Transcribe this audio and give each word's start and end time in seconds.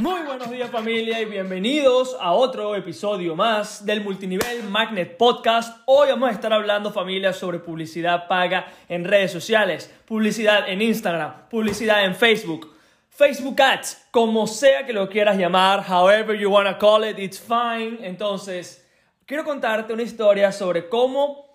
Muy 0.00 0.22
buenos 0.22 0.50
días 0.50 0.70
familia 0.70 1.20
y 1.20 1.26
bienvenidos 1.26 2.16
a 2.18 2.32
otro 2.32 2.74
episodio 2.74 3.36
más 3.36 3.84
del 3.84 4.02
Multinivel 4.02 4.62
Magnet 4.62 5.18
Podcast. 5.18 5.82
Hoy 5.84 6.08
vamos 6.08 6.30
a 6.30 6.32
estar 6.32 6.50
hablando 6.54 6.90
familia 6.90 7.34
sobre 7.34 7.58
publicidad 7.58 8.26
paga 8.26 8.72
en 8.88 9.04
redes 9.04 9.30
sociales, 9.30 9.94
publicidad 10.06 10.70
en 10.70 10.80
Instagram, 10.80 11.50
publicidad 11.50 12.02
en 12.06 12.14
Facebook, 12.14 12.74
Facebook 13.10 13.60
Ads, 13.60 14.06
como 14.10 14.46
sea 14.46 14.86
que 14.86 14.94
lo 14.94 15.06
quieras 15.06 15.36
llamar, 15.36 15.84
however 15.86 16.34
you 16.34 16.48
wanna 16.48 16.78
call 16.78 17.04
it, 17.04 17.18
it's 17.18 17.38
fine. 17.38 17.98
Entonces, 18.00 18.88
quiero 19.26 19.44
contarte 19.44 19.92
una 19.92 20.02
historia 20.02 20.50
sobre 20.50 20.88
cómo 20.88 21.49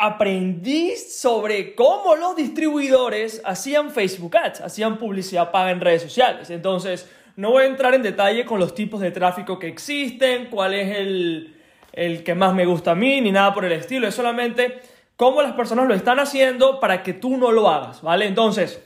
aprendí 0.00 0.96
sobre 0.96 1.74
cómo 1.74 2.16
los 2.16 2.34
distribuidores 2.34 3.42
hacían 3.44 3.90
Facebook 3.90 4.34
Ads, 4.34 4.62
hacían 4.62 4.96
publicidad 4.96 5.50
paga 5.50 5.70
en 5.70 5.80
redes 5.80 6.00
sociales. 6.00 6.48
Entonces, 6.48 7.06
no 7.36 7.50
voy 7.50 7.64
a 7.64 7.66
entrar 7.66 7.92
en 7.92 8.02
detalle 8.02 8.46
con 8.46 8.58
los 8.58 8.74
tipos 8.74 9.02
de 9.02 9.10
tráfico 9.10 9.58
que 9.58 9.68
existen, 9.68 10.46
cuál 10.46 10.72
es 10.72 10.96
el, 10.96 11.54
el 11.92 12.24
que 12.24 12.34
más 12.34 12.54
me 12.54 12.64
gusta 12.64 12.92
a 12.92 12.94
mí, 12.94 13.20
ni 13.20 13.30
nada 13.30 13.52
por 13.52 13.66
el 13.66 13.72
estilo. 13.72 14.08
Es 14.08 14.14
solamente 14.14 14.80
cómo 15.16 15.42
las 15.42 15.52
personas 15.52 15.86
lo 15.86 15.92
están 15.92 16.18
haciendo 16.18 16.80
para 16.80 17.02
que 17.02 17.12
tú 17.12 17.36
no 17.36 17.52
lo 17.52 17.68
hagas, 17.68 18.00
¿vale? 18.00 18.24
Entonces, 18.24 18.82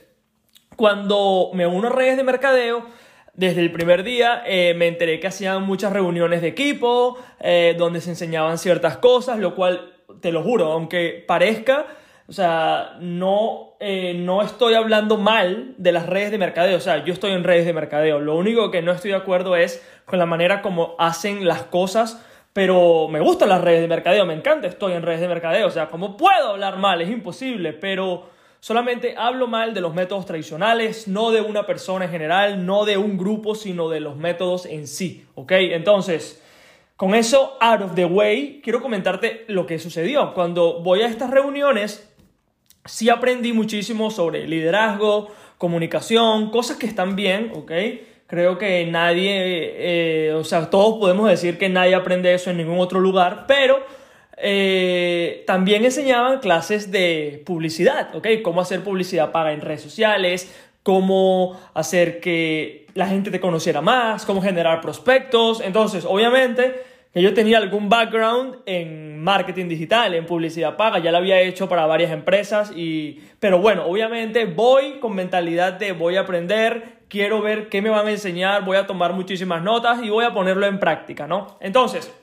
cuando 0.75 1.51
me 1.53 1.65
uno 1.65 1.87
a 1.87 1.91
redes 1.91 2.17
de 2.17 2.23
mercadeo, 2.23 2.85
desde 3.33 3.61
el 3.61 3.71
primer 3.71 4.03
día 4.03 4.43
eh, 4.45 4.73
me 4.75 4.87
enteré 4.87 5.21
que 5.21 5.27
hacían 5.27 5.63
muchas 5.63 5.93
reuniones 5.93 6.41
de 6.41 6.49
equipo, 6.49 7.17
eh, 7.39 7.73
donde 7.77 8.01
se 8.01 8.09
enseñaban 8.09 8.57
ciertas 8.57 8.97
cosas, 8.97 9.39
lo 9.39 9.55
cual 9.55 9.94
te 10.21 10.31
lo 10.31 10.43
juro, 10.43 10.71
aunque 10.71 11.23
parezca, 11.27 11.85
o 12.27 12.33
sea, 12.33 12.97
no, 12.99 13.75
eh, 13.79 14.15
no 14.15 14.41
estoy 14.41 14.73
hablando 14.73 15.17
mal 15.17 15.75
de 15.77 15.91
las 15.91 16.07
redes 16.07 16.31
de 16.31 16.37
mercadeo, 16.37 16.77
o 16.77 16.81
sea, 16.81 17.03
yo 17.03 17.13
estoy 17.13 17.31
en 17.31 17.43
redes 17.43 17.65
de 17.65 17.73
mercadeo, 17.73 18.19
lo 18.19 18.35
único 18.35 18.71
que 18.71 18.81
no 18.81 18.91
estoy 18.91 19.11
de 19.11 19.17
acuerdo 19.17 19.55
es 19.55 19.85
con 20.05 20.17
la 20.17 20.25
manera 20.25 20.61
como 20.61 20.95
hacen 20.97 21.47
las 21.47 21.63
cosas, 21.63 22.25
pero 22.51 23.07
me 23.09 23.19
gustan 23.19 23.49
las 23.49 23.61
redes 23.61 23.81
de 23.81 23.87
mercadeo, 23.87 24.25
me 24.25 24.33
encanta, 24.33 24.67
estoy 24.67 24.93
en 24.93 25.03
redes 25.03 25.21
de 25.21 25.27
mercadeo, 25.27 25.67
o 25.67 25.71
sea, 25.71 25.89
¿cómo 25.89 26.17
puedo 26.17 26.49
hablar 26.49 26.77
mal? 26.77 27.01
Es 27.01 27.09
imposible, 27.09 27.73
pero 27.73 28.29
solamente 28.59 29.13
hablo 29.17 29.45
mal 29.45 29.73
de 29.73 29.81
los 29.81 29.93
métodos 29.93 30.25
tradicionales, 30.25 31.07
no 31.07 31.29
de 31.29 31.41
una 31.41 31.67
persona 31.67 32.05
en 32.05 32.11
general, 32.11 32.65
no 32.65 32.85
de 32.85 32.97
un 32.97 33.17
grupo, 33.17 33.53
sino 33.53 33.89
de 33.89 33.99
los 33.99 34.15
métodos 34.15 34.65
en 34.65 34.87
sí, 34.87 35.25
¿ok? 35.35 35.51
Entonces... 35.51 36.41
Con 36.95 37.13
eso 37.13 37.57
out 37.59 37.81
of 37.81 37.95
the 37.95 38.05
way, 38.05 38.61
quiero 38.63 38.81
comentarte 38.81 39.43
lo 39.47 39.65
que 39.65 39.79
sucedió. 39.79 40.33
Cuando 40.33 40.81
voy 40.81 41.01
a 41.01 41.07
estas 41.07 41.29
reuniones, 41.29 42.09
sí 42.85 43.09
aprendí 43.09 43.51
muchísimo 43.51 44.11
sobre 44.11 44.47
liderazgo, 44.47 45.27
comunicación, 45.57 46.51
cosas 46.51 46.77
que 46.77 46.85
están 46.85 47.17
bien, 47.17 47.51
¿ok? 47.53 47.71
Creo 48.27 48.57
que 48.57 48.85
nadie, 48.85 50.29
eh, 50.29 50.33
o 50.33 50.43
sea, 50.45 50.69
todos 50.69 50.97
podemos 50.97 51.29
decir 51.29 51.57
que 51.57 51.67
nadie 51.67 51.95
aprende 51.95 52.33
eso 52.33 52.49
en 52.49 52.57
ningún 52.57 52.79
otro 52.79 53.01
lugar, 53.01 53.43
pero 53.45 53.83
eh, 54.37 55.43
también 55.47 55.85
enseñaban 55.85 56.39
clases 56.39 56.91
de 56.91 57.43
publicidad, 57.45 58.15
¿ok? 58.15 58.27
Cómo 58.41 58.61
hacer 58.61 58.83
publicidad 58.83 59.31
paga 59.31 59.53
en 59.53 59.61
redes 59.61 59.81
sociales, 59.81 60.64
cómo 60.85 61.59
hacer 61.73 62.19
que 62.19 62.85
la 62.93 63.07
gente 63.07 63.31
te 63.31 63.39
conociera 63.39 63.81
más, 63.81 64.23
cómo 64.23 64.39
generar 64.39 64.81
prospectos. 64.81 65.59
Entonces, 65.61 66.05
obviamente, 66.07 66.79
que 67.11 67.23
yo 67.23 67.33
tenía 67.33 67.57
algún 67.57 67.89
background 67.89 68.57
en 68.67 69.19
marketing 69.19 69.67
digital, 69.67 70.13
en 70.13 70.27
publicidad 70.27 70.77
paga, 70.77 70.99
ya 70.99 71.11
lo 71.11 71.17
había 71.17 71.41
hecho 71.41 71.67
para 71.67 71.87
varias 71.87 72.11
empresas 72.11 72.71
y 72.75 73.19
pero 73.39 73.57
bueno, 73.59 73.87
obviamente 73.87 74.45
voy 74.45 74.99
con 74.99 75.15
mentalidad 75.15 75.73
de 75.73 75.93
voy 75.93 76.17
a 76.17 76.21
aprender, 76.21 76.99
quiero 77.09 77.41
ver 77.41 77.67
qué 77.69 77.81
me 77.81 77.89
van 77.89 78.05
a 78.05 78.11
enseñar, 78.11 78.63
voy 78.63 78.77
a 78.77 78.85
tomar 78.85 79.13
muchísimas 79.13 79.63
notas 79.63 80.03
y 80.03 80.09
voy 80.11 80.23
a 80.23 80.35
ponerlo 80.35 80.67
en 80.67 80.79
práctica, 80.79 81.25
¿no? 81.25 81.57
Entonces, 81.61 82.13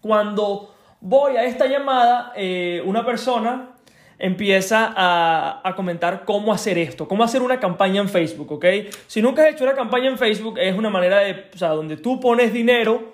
cuando 0.00 0.72
voy 1.00 1.36
a 1.36 1.42
esta 1.42 1.66
llamada, 1.66 2.32
eh, 2.36 2.82
una 2.84 3.04
persona 3.04 3.70
empieza 4.20 4.92
a, 4.94 5.74
comentar 5.74 6.24
cómo 6.24 6.52
hacer 6.52 6.76
esto, 6.78 7.08
cómo 7.08 7.24
hacer 7.24 7.40
una 7.40 7.58
campaña 7.58 8.02
en 8.02 8.08
Facebook, 8.08 8.52
¿ok? 8.52 8.66
Si 9.06 9.22
nunca 9.22 9.42
has 9.42 9.54
hecho 9.54 9.64
una 9.64 9.74
campaña 9.74 10.08
en 10.08 10.18
Facebook, 10.18 10.58
es 10.58 10.76
una 10.76 10.90
manera 10.90 11.20
de, 11.20 11.46
o 11.52 11.58
sea, 11.58 11.70
donde 11.70 11.96
tú 11.96 12.20
pones 12.20 12.52
dinero, 12.52 13.12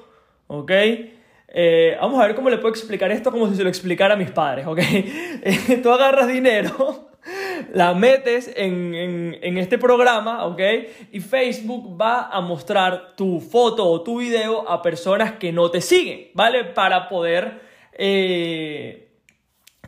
¿ok? 0.49 0.73
Eh, 1.49 1.97
vamos 2.01 2.21
a 2.21 2.27
ver 2.27 2.35
cómo 2.35 2.51
le 2.51 2.59
puedo 2.59 2.71
explicar 2.71 3.13
esto 3.13 3.31
como 3.31 3.49
si 3.49 3.55
se 3.55 3.63
lo 3.63 3.69
explicara 3.69 4.15
a 4.15 4.17
mis 4.17 4.33
padres, 4.33 4.67
¿ok? 4.67 4.81
tú 5.83 5.93
agarras 5.93 6.27
dinero, 6.27 7.09
la 7.73 7.95
metes 7.95 8.53
en, 8.57 8.93
en, 9.41 9.59
este 9.59 9.79
programa, 9.79 10.45
¿ok? 10.47 10.61
Y 11.13 11.21
Facebook 11.21 12.01
va 12.01 12.31
a 12.33 12.41
mostrar 12.41 13.15
tu 13.15 13.41
foto 13.41 13.89
o 13.89 14.03
tu 14.03 14.19
video 14.19 14.69
a 14.69 14.83
personas 14.83 15.35
que 15.35 15.53
no 15.53 15.71
te 15.71 15.81
siguen, 15.81 16.31
¿vale? 16.35 16.65
Para 16.65 17.09
poder... 17.09 17.65
Eh, 17.99 19.06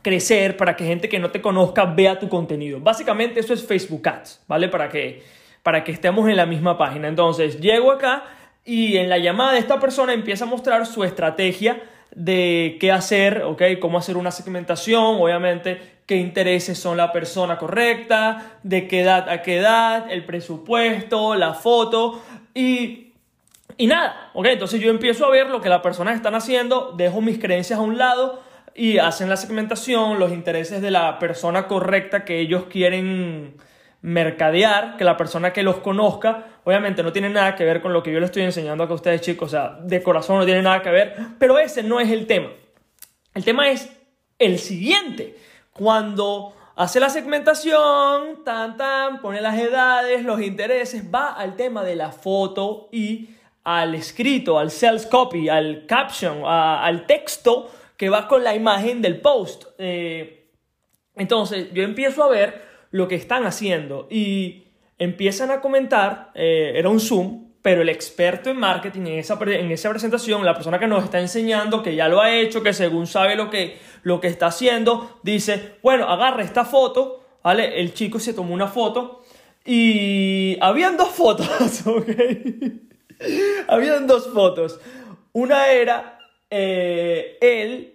crecer, 0.03 0.57
para 0.57 0.77
que 0.77 0.85
gente 0.85 1.09
que 1.09 1.19
no 1.19 1.31
te 1.31 1.41
conozca 1.41 1.85
vea 1.85 2.19
tu 2.19 2.29
contenido. 2.29 2.81
Básicamente 2.81 3.41
eso 3.41 3.53
es 3.55 3.67
Facebook 3.67 4.09
Ads, 4.09 4.45
¿vale? 4.47 4.69
Para 4.69 4.89
que, 4.89 5.23
para 5.63 5.85
que 5.85 5.93
estemos 5.93 6.29
en 6.29 6.37
la 6.37 6.47
misma 6.47 6.79
página. 6.79 7.09
Entonces, 7.09 7.61
llego 7.61 7.93
acá 7.93 8.25
y 8.65 8.97
en 8.97 9.09
la 9.09 9.19
llamada 9.19 9.59
esta 9.59 9.81
persona 9.81 10.13
empieza 10.13 10.45
a 10.45 10.49
mostrar 10.49 10.87
su 10.87 11.05
estrategia 11.05 11.83
de 12.15 12.77
qué 12.81 12.93
hacer, 12.93 13.43
¿ok? 13.43 13.63
Cómo 13.81 13.99
hacer 13.99 14.17
una 14.17 14.31
segmentación, 14.31 15.17
obviamente, 15.21 15.99
qué 16.07 16.17
intereses 16.17 16.79
son 16.79 16.97
la 16.97 17.13
persona 17.13 17.59
correcta, 17.59 18.59
de 18.63 18.89
qué 18.89 19.01
edad 19.01 19.29
a 19.29 19.43
qué 19.43 19.59
edad, 19.59 20.11
el 20.11 20.25
presupuesto, 20.25 21.35
la 21.35 21.55
foto 21.55 22.23
y... 22.55 23.05
Y 23.81 23.87
nada, 23.87 24.33
¿ok? 24.35 24.47
Entonces 24.47 24.81
yo 24.81 24.91
empiezo 24.91 25.25
a 25.25 25.31
ver 25.31 25.51
lo 25.51 25.61
que 25.61 25.69
las 25.69 25.83
personas 25.83 26.17
están 26.17 26.35
haciendo, 26.35 26.95
dejo 26.97 27.21
mis 27.21 27.39
creencias 27.39 27.79
a 27.79 27.83
un 27.83 27.97
lado 27.97 28.43
y 28.79 28.99
hacen 28.99 29.29
la 29.29 29.37
segmentación, 29.37 30.21
los 30.21 30.31
intereses 30.31 30.81
de 30.81 30.93
la 30.93 31.19
persona 31.19 31.67
correcta 31.67 32.25
que 32.25 32.39
ellos 32.39 32.67
quieren 32.71 33.57
mercadear, 34.03 34.97
que 34.97 35.03
la 35.03 35.17
persona 35.17 35.53
que 35.53 35.65
los 35.65 35.79
conozca, 35.79 36.47
obviamente 36.63 37.03
no 37.03 37.13
tiene 37.13 37.29
nada 37.29 37.57
que 37.57 37.65
ver 37.65 37.83
con 37.83 37.93
lo 37.93 38.05
que 38.05 38.13
yo 38.13 38.21
les 38.21 38.29
estoy 38.29 38.45
enseñando 38.45 38.85
a 38.85 38.93
ustedes 38.93 39.21
chicos, 39.21 39.49
o 39.49 39.51
sea, 39.51 39.79
de 39.83 40.01
corazón 40.01 40.39
no 40.39 40.45
tiene 40.45 40.63
nada 40.63 40.81
que 40.81 40.91
ver, 40.91 41.17
pero 41.41 41.59
ese 41.59 41.83
no 41.83 41.99
es 41.99 42.09
el 42.09 42.29
tema. 42.29 42.51
El 43.35 43.45
tema 43.45 43.69
es 43.69 43.91
el 44.39 44.61
siguiente, 44.61 45.37
cuando 45.73 46.55
hace 46.77 47.01
la 47.01 47.11
segmentación, 47.11 48.45
tan 48.45 48.77
tan, 48.77 49.21
pone 49.21 49.41
las 49.41 49.59
edades, 49.59 50.25
los 50.25 50.41
intereses, 50.41 51.03
va 51.13 51.33
al 51.33 51.57
tema 51.57 51.83
de 51.83 51.97
la 51.97 52.13
foto 52.13 52.89
y 52.93 53.31
al 53.65 53.97
escrito, 53.97 54.57
al 54.57 54.71
sales 54.71 55.07
copy, 55.07 55.49
al 55.49 55.85
caption, 55.87 56.43
al 56.47 57.05
texto 57.07 57.73
que 57.99 58.09
va 58.09 58.29
con 58.29 58.43
la 58.43 58.55
imagen 58.55 59.03
del 59.03 59.21
post. 59.21 59.65
Eh, 59.77 60.53
entonces 61.17 61.67
yo 61.75 61.83
empiezo 61.83 62.25
a 62.25 62.29
ver 62.29 62.63
lo 62.91 63.09
que 63.09 63.17
están 63.17 63.45
haciendo 63.45 64.07
y 64.09 64.69
empiezan 64.97 65.51
a 65.51 65.61
comentar, 65.61 66.31
eh, 66.35 66.73
era 66.77 66.89
un 66.89 67.01
Zoom, 67.01 67.49
pero 67.61 67.83
el 67.83 67.89
experto 67.89 68.51
en 68.51 68.57
marketing 68.57 69.01
en 69.03 69.19
esa, 69.19 69.37
en 69.43 69.71
esa 69.73 69.91
presentación, 69.91 70.45
la 70.45 70.55
persona 70.55 70.79
que 70.79 70.87
nos 70.87 71.05
está 71.05 71.21
enseñando, 71.21 71.83
que 71.83 71.97
ya 71.97 72.09
lo 72.09 72.23
ha 72.23 72.33
hecho, 72.33 72.63
que 72.63 72.73
según 72.73 73.09
sabe 73.09 73.35
lo 73.35 73.51
que, 73.51 73.79
lo 74.05 74.21
que 74.21 74.29
está 74.29 74.47
haciendo, 74.47 75.19
dice, 75.25 75.75
bueno, 75.83 76.09
agarra 76.09 76.45
esta 76.45 76.65
foto, 76.65 77.25
¿vale? 77.43 77.81
El 77.81 77.95
chico 77.95 78.21
se 78.21 78.33
tomó 78.33 78.55
una 78.55 78.69
foto 78.69 79.25
y 79.65 80.57
habían 80.61 80.97
dos 80.97 81.11
fotos, 81.11 81.49
¿ok? 81.87 82.09
habían 83.67 84.07
dos 84.07 84.33
fotos. 84.33 84.81
Una 85.33 85.73
era 85.73 86.18
eh, 86.51 87.39
él, 87.41 87.95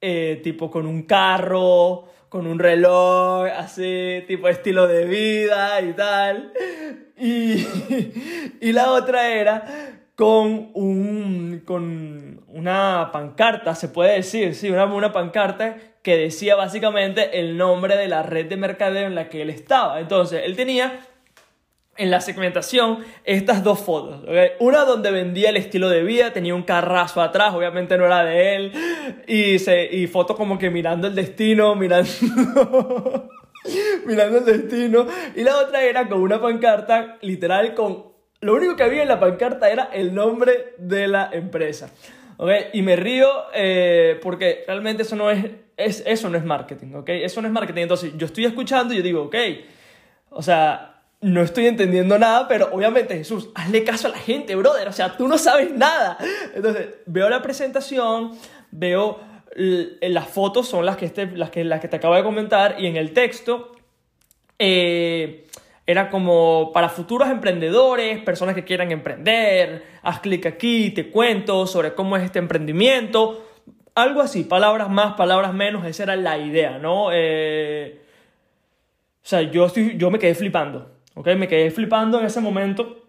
eh, 0.00 0.40
tipo 0.42 0.70
con 0.70 0.86
un 0.86 1.02
carro, 1.02 2.08
con 2.28 2.46
un 2.46 2.58
reloj, 2.58 3.46
así, 3.56 4.24
tipo 4.26 4.48
estilo 4.48 4.86
de 4.86 5.04
vida 5.04 5.80
y 5.80 5.92
tal. 5.92 6.52
Y, 7.16 7.66
y 8.60 8.72
la 8.72 8.90
otra 8.90 9.30
era 9.32 10.00
con, 10.14 10.70
un, 10.74 11.62
con 11.64 12.44
una 12.48 13.10
pancarta, 13.12 13.74
se 13.74 13.88
puede 13.88 14.14
decir, 14.16 14.54
sí, 14.54 14.70
una, 14.70 14.84
una 14.84 15.12
pancarta 15.12 15.76
que 16.02 16.16
decía 16.16 16.54
básicamente 16.54 17.40
el 17.40 17.56
nombre 17.56 17.96
de 17.96 18.08
la 18.08 18.22
red 18.22 18.46
de 18.46 18.56
mercadeo 18.56 19.06
en 19.06 19.14
la 19.14 19.28
que 19.28 19.42
él 19.42 19.50
estaba. 19.50 20.00
Entonces, 20.00 20.42
él 20.44 20.54
tenía 20.54 21.00
en 21.96 22.10
la 22.10 22.20
segmentación 22.20 23.04
estas 23.24 23.62
dos 23.62 23.80
fotos. 23.80 24.22
Una 24.58 24.84
donde 24.84 25.10
vendía 25.10 25.50
el 25.50 25.56
estilo 25.56 25.88
de 25.88 26.02
vida, 26.02 26.32
tenía 26.32 26.54
un 26.54 26.62
carrazo 26.62 27.22
atrás, 27.22 27.54
obviamente 27.54 27.96
no 27.96 28.06
era 28.06 28.24
de 28.24 28.56
él, 28.56 28.72
y, 29.26 29.58
se, 29.58 29.84
y 29.84 30.06
foto 30.06 30.34
como 30.34 30.58
que 30.58 30.70
mirando 30.70 31.06
el 31.06 31.14
destino, 31.14 31.74
mirando, 31.74 32.10
mirando 34.06 34.38
el 34.38 34.44
destino. 34.44 35.06
Y 35.34 35.42
la 35.42 35.58
otra 35.58 35.82
era 35.82 36.08
con 36.08 36.20
una 36.20 36.40
pancarta, 36.40 37.18
literal, 37.20 37.74
con... 37.74 38.14
Lo 38.40 38.54
único 38.54 38.76
que 38.76 38.82
había 38.82 39.02
en 39.02 39.08
la 39.08 39.18
pancarta 39.18 39.70
era 39.70 39.84
el 39.84 40.14
nombre 40.14 40.74
de 40.76 41.08
la 41.08 41.30
empresa. 41.32 41.90
¿Okay? 42.36 42.66
Y 42.74 42.82
me 42.82 42.96
río 42.96 43.28
eh, 43.54 44.18
porque 44.20 44.64
realmente 44.66 45.04
eso 45.04 45.16
no 45.16 45.30
es, 45.30 45.46
es, 45.76 46.02
eso 46.04 46.28
no 46.28 46.36
es 46.36 46.44
marketing, 46.44 46.94
¿ok? 46.94 47.08
Eso 47.08 47.40
no 47.40 47.48
es 47.48 47.54
marketing. 47.54 47.82
Entonces 47.82 48.12
yo 48.16 48.26
estoy 48.26 48.44
escuchando 48.44 48.92
y 48.92 48.98
yo 48.98 49.02
digo, 49.02 49.22
ok, 49.22 49.36
o 50.30 50.42
sea, 50.42 50.93
no 51.24 51.40
estoy 51.40 51.66
entendiendo 51.66 52.18
nada, 52.18 52.46
pero 52.48 52.68
obviamente 52.70 53.16
Jesús, 53.16 53.48
hazle 53.54 53.82
caso 53.82 54.08
a 54.08 54.10
la 54.10 54.18
gente, 54.18 54.54
brother, 54.56 54.88
o 54.88 54.92
sea, 54.92 55.16
tú 55.16 55.26
no 55.26 55.38
sabes 55.38 55.72
nada. 55.72 56.18
Entonces 56.54 56.88
veo 57.06 57.30
la 57.30 57.40
presentación, 57.40 58.32
veo 58.70 59.20
las 59.56 60.28
fotos 60.28 60.68
son 60.68 60.84
las 60.84 60.98
que, 60.98 61.06
este, 61.06 61.26
las, 61.28 61.48
que, 61.48 61.64
las 61.64 61.80
que 61.80 61.88
te 61.88 61.96
acabo 61.96 62.14
de 62.14 62.22
comentar 62.22 62.76
y 62.78 62.88
en 62.88 62.96
el 62.96 63.14
texto 63.14 63.72
eh, 64.58 65.46
era 65.86 66.10
como 66.10 66.72
para 66.74 66.90
futuros 66.90 67.30
emprendedores, 67.30 68.22
personas 68.22 68.54
que 68.54 68.64
quieran 68.64 68.92
emprender, 68.92 69.82
haz 70.02 70.20
clic 70.20 70.44
aquí, 70.44 70.90
te 70.90 71.08
cuento 71.08 71.66
sobre 71.66 71.94
cómo 71.94 72.18
es 72.18 72.24
este 72.24 72.38
emprendimiento, 72.38 73.48
algo 73.94 74.20
así, 74.20 74.44
palabras 74.44 74.90
más, 74.90 75.14
palabras 75.14 75.54
menos, 75.54 75.86
esa 75.86 76.02
era 76.02 76.16
la 76.16 76.36
idea, 76.36 76.78
¿no? 76.78 77.08
Eh, 77.14 78.02
o 79.22 79.26
sea, 79.26 79.40
yo, 79.40 79.64
estoy, 79.64 79.96
yo 79.96 80.10
me 80.10 80.18
quedé 80.18 80.34
flipando, 80.34 80.93
¿ok? 81.14 81.28
Me 81.36 81.48
quedé 81.48 81.70
flipando 81.70 82.20
en 82.20 82.26
ese 82.26 82.40
momento, 82.40 83.04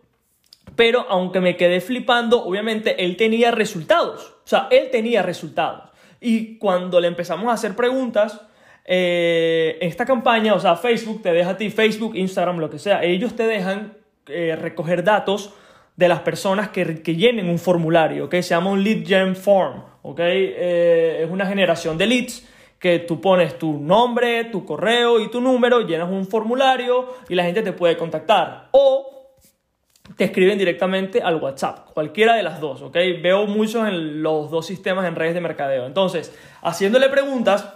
pero 0.76 1.06
aunque 1.10 1.40
me 1.42 1.58
quedé 1.58 1.82
flipando, 1.82 2.44
obviamente 2.44 3.04
él 3.04 3.18
tenía 3.18 3.52
resultados, 3.52 4.36
o 4.44 4.48
sea, 4.48 4.68
él 4.72 4.90
tenía 4.92 5.22
resultados. 5.22 5.92
Y 6.20 6.58
cuando 6.58 7.00
le 7.00 7.08
empezamos 7.08 7.48
a 7.50 7.54
hacer 7.54 7.76
preguntas, 7.76 8.42
eh, 8.86 9.78
esta 9.82 10.06
campaña, 10.06 10.54
o 10.54 10.60
sea, 10.60 10.76
Facebook 10.76 11.22
te 11.22 11.32
deja 11.32 11.52
a 11.52 11.58
ti, 11.58 11.70
Facebook, 11.70 12.16
Instagram, 12.16 12.58
lo 12.58 12.70
que 12.70 12.80
sea, 12.80 13.04
ellos 13.04 13.36
te 13.36 13.44
dejan 13.48 13.98
eh, 14.28 14.56
recoger 14.60 15.04
datos 15.04 15.54
de 15.96 16.08
las 16.08 16.20
personas 16.20 16.70
que, 16.70 17.02
que, 17.02 17.16
llenen 17.16 17.50
un 17.50 17.58
formulario, 17.58 18.28
que 18.28 18.44
se 18.44 18.50
llama 18.50 18.72
un 18.72 18.84
lead 18.84 19.06
gen 19.06 19.36
form, 19.36 19.82
¿ok? 20.02 20.20
Eh, 20.20 21.22
es 21.24 21.30
una 21.30 21.46
generación 21.46 21.98
de 21.98 22.06
leads 22.06 22.48
que 22.80 23.00
tú 23.00 23.22
pones 23.22 23.58
tu 23.58 23.80
nombre, 23.80 24.46
tu 24.46 24.66
correo 24.66 25.20
y 25.20 25.30
tu 25.30 25.42
número, 25.42 25.82
llenas 25.82 26.10
un 26.10 26.28
formulario 26.28 27.14
y 27.30 27.36
la 27.36 27.44
gente 27.44 27.62
te 27.62 27.74
puede 27.74 27.98
contactar. 27.98 28.70
O 28.72 29.16
te 30.18 30.26
escriben 30.26 30.58
directamente 30.58 31.22
al 31.22 31.36
WhatsApp, 31.36 31.90
cualquiera 31.94 32.36
de 32.36 32.44
las 32.44 32.60
dos, 32.60 32.82
¿ok? 32.82 32.96
Veo 33.22 33.48
muchos 33.48 33.88
en 33.88 34.22
los 34.22 34.52
dos 34.52 34.66
sistemas 34.66 35.06
en 35.08 35.16
redes 35.16 35.34
de 35.34 35.42
mercadeo. 35.42 35.86
Entonces, 35.86 36.34
haciéndole 36.62 37.10
preguntas, 37.10 37.68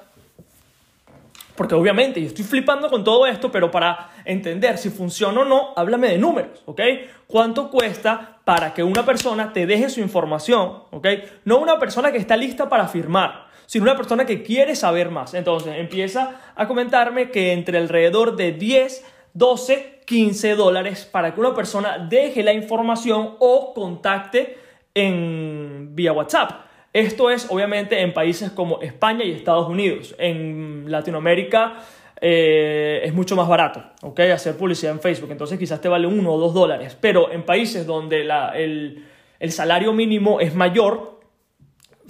porque 1.55 1.75
obviamente 1.75 2.21
yo 2.21 2.27
estoy 2.27 2.45
flipando 2.45 2.89
con 2.89 3.03
todo 3.03 3.25
esto, 3.25 3.51
pero 3.51 3.69
para 3.69 4.11
entender 4.23 4.77
si 4.77 4.89
funciona 4.89 5.41
o 5.41 5.45
no, 5.45 5.73
háblame 5.75 6.09
de 6.09 6.17
números, 6.17 6.61
¿ok? 6.65 6.81
¿Cuánto 7.27 7.69
cuesta 7.69 8.38
para 8.49 8.73
que 8.73 8.81
una 8.81 9.05
persona 9.05 9.53
te 9.53 9.67
deje 9.67 9.91
su 9.91 9.99
información, 9.99 10.81
¿ok? 10.89 11.07
No 11.45 11.59
una 11.59 11.77
persona 11.77 12.11
que 12.11 12.17
está 12.17 12.35
lista 12.35 12.67
para 12.67 12.87
firmar, 12.87 13.45
sino 13.67 13.83
una 13.83 13.95
persona 13.95 14.25
que 14.25 14.41
quiere 14.41 14.75
saber 14.75 15.11
más. 15.11 15.35
Entonces, 15.35 15.75
empieza 15.77 16.41
a 16.55 16.67
comentarme 16.67 17.29
que 17.29 17.53
entre 17.53 17.77
alrededor 17.77 18.35
de 18.35 18.53
10, 18.53 19.05
12, 19.35 20.01
15 20.03 20.55
dólares 20.55 21.05
para 21.05 21.35
que 21.35 21.39
una 21.39 21.53
persona 21.53 21.99
deje 22.09 22.41
la 22.41 22.51
información 22.51 23.35
o 23.37 23.71
contacte 23.75 24.57
en, 24.95 25.89
vía 25.91 26.11
WhatsApp. 26.11 26.65
Esto 26.91 27.29
es 27.29 27.45
obviamente 27.51 28.01
en 28.01 28.15
países 28.15 28.49
como 28.49 28.81
España 28.81 29.25
y 29.25 29.31
Estados 29.31 29.69
Unidos. 29.69 30.15
En 30.17 30.85
Latinoamérica 30.87 31.83
eh, 32.21 33.01
es 33.03 33.13
mucho 33.13 33.35
más 33.35 33.47
barato, 33.47 33.83
¿ok? 34.01 34.19
Hacer 34.19 34.57
publicidad 34.57 34.93
en 34.93 34.99
Facebook. 34.99 35.31
Entonces 35.31 35.57
quizás 35.57 35.79
te 35.81 35.87
vale 35.87 36.07
uno 36.07 36.33
o 36.33 36.39
dos 36.39 36.53
dólares. 36.53 36.97
Pero 36.99 37.31
en 37.31 37.43
países 37.43 37.85
donde 37.85 38.21
el, 38.21 39.05
el 39.39 39.51
salario 39.51 39.93
mínimo 39.93 40.39
es 40.39 40.53
mayor, 40.53 41.19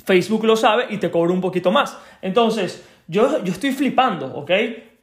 Facebook 0.03 0.45
lo 0.45 0.55
sabe 0.55 0.87
y 0.89 0.97
te 0.97 1.11
cobra 1.11 1.33
un 1.33 1.41
poquito 1.41 1.71
más. 1.71 1.97
Entonces, 2.21 2.85
yo, 3.07 3.43
yo 3.43 3.51
estoy 3.51 3.71
flipando, 3.71 4.27
¿ok? 4.35 4.51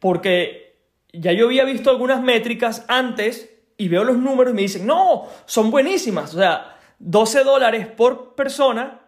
Porque 0.00 0.78
ya 1.12 1.32
yo 1.32 1.46
había 1.46 1.64
visto 1.64 1.90
algunas 1.90 2.22
métricas 2.22 2.84
antes 2.88 3.52
y 3.76 3.88
veo 3.88 4.04
los 4.04 4.16
números 4.16 4.52
y 4.52 4.56
me 4.56 4.62
dicen, 4.62 4.86
no, 4.86 5.26
son 5.44 5.70
buenísimas. 5.70 6.34
O 6.34 6.38
sea, 6.38 6.76
12 6.98 7.44
dólares 7.44 7.86
por 7.86 8.34
persona, 8.34 9.00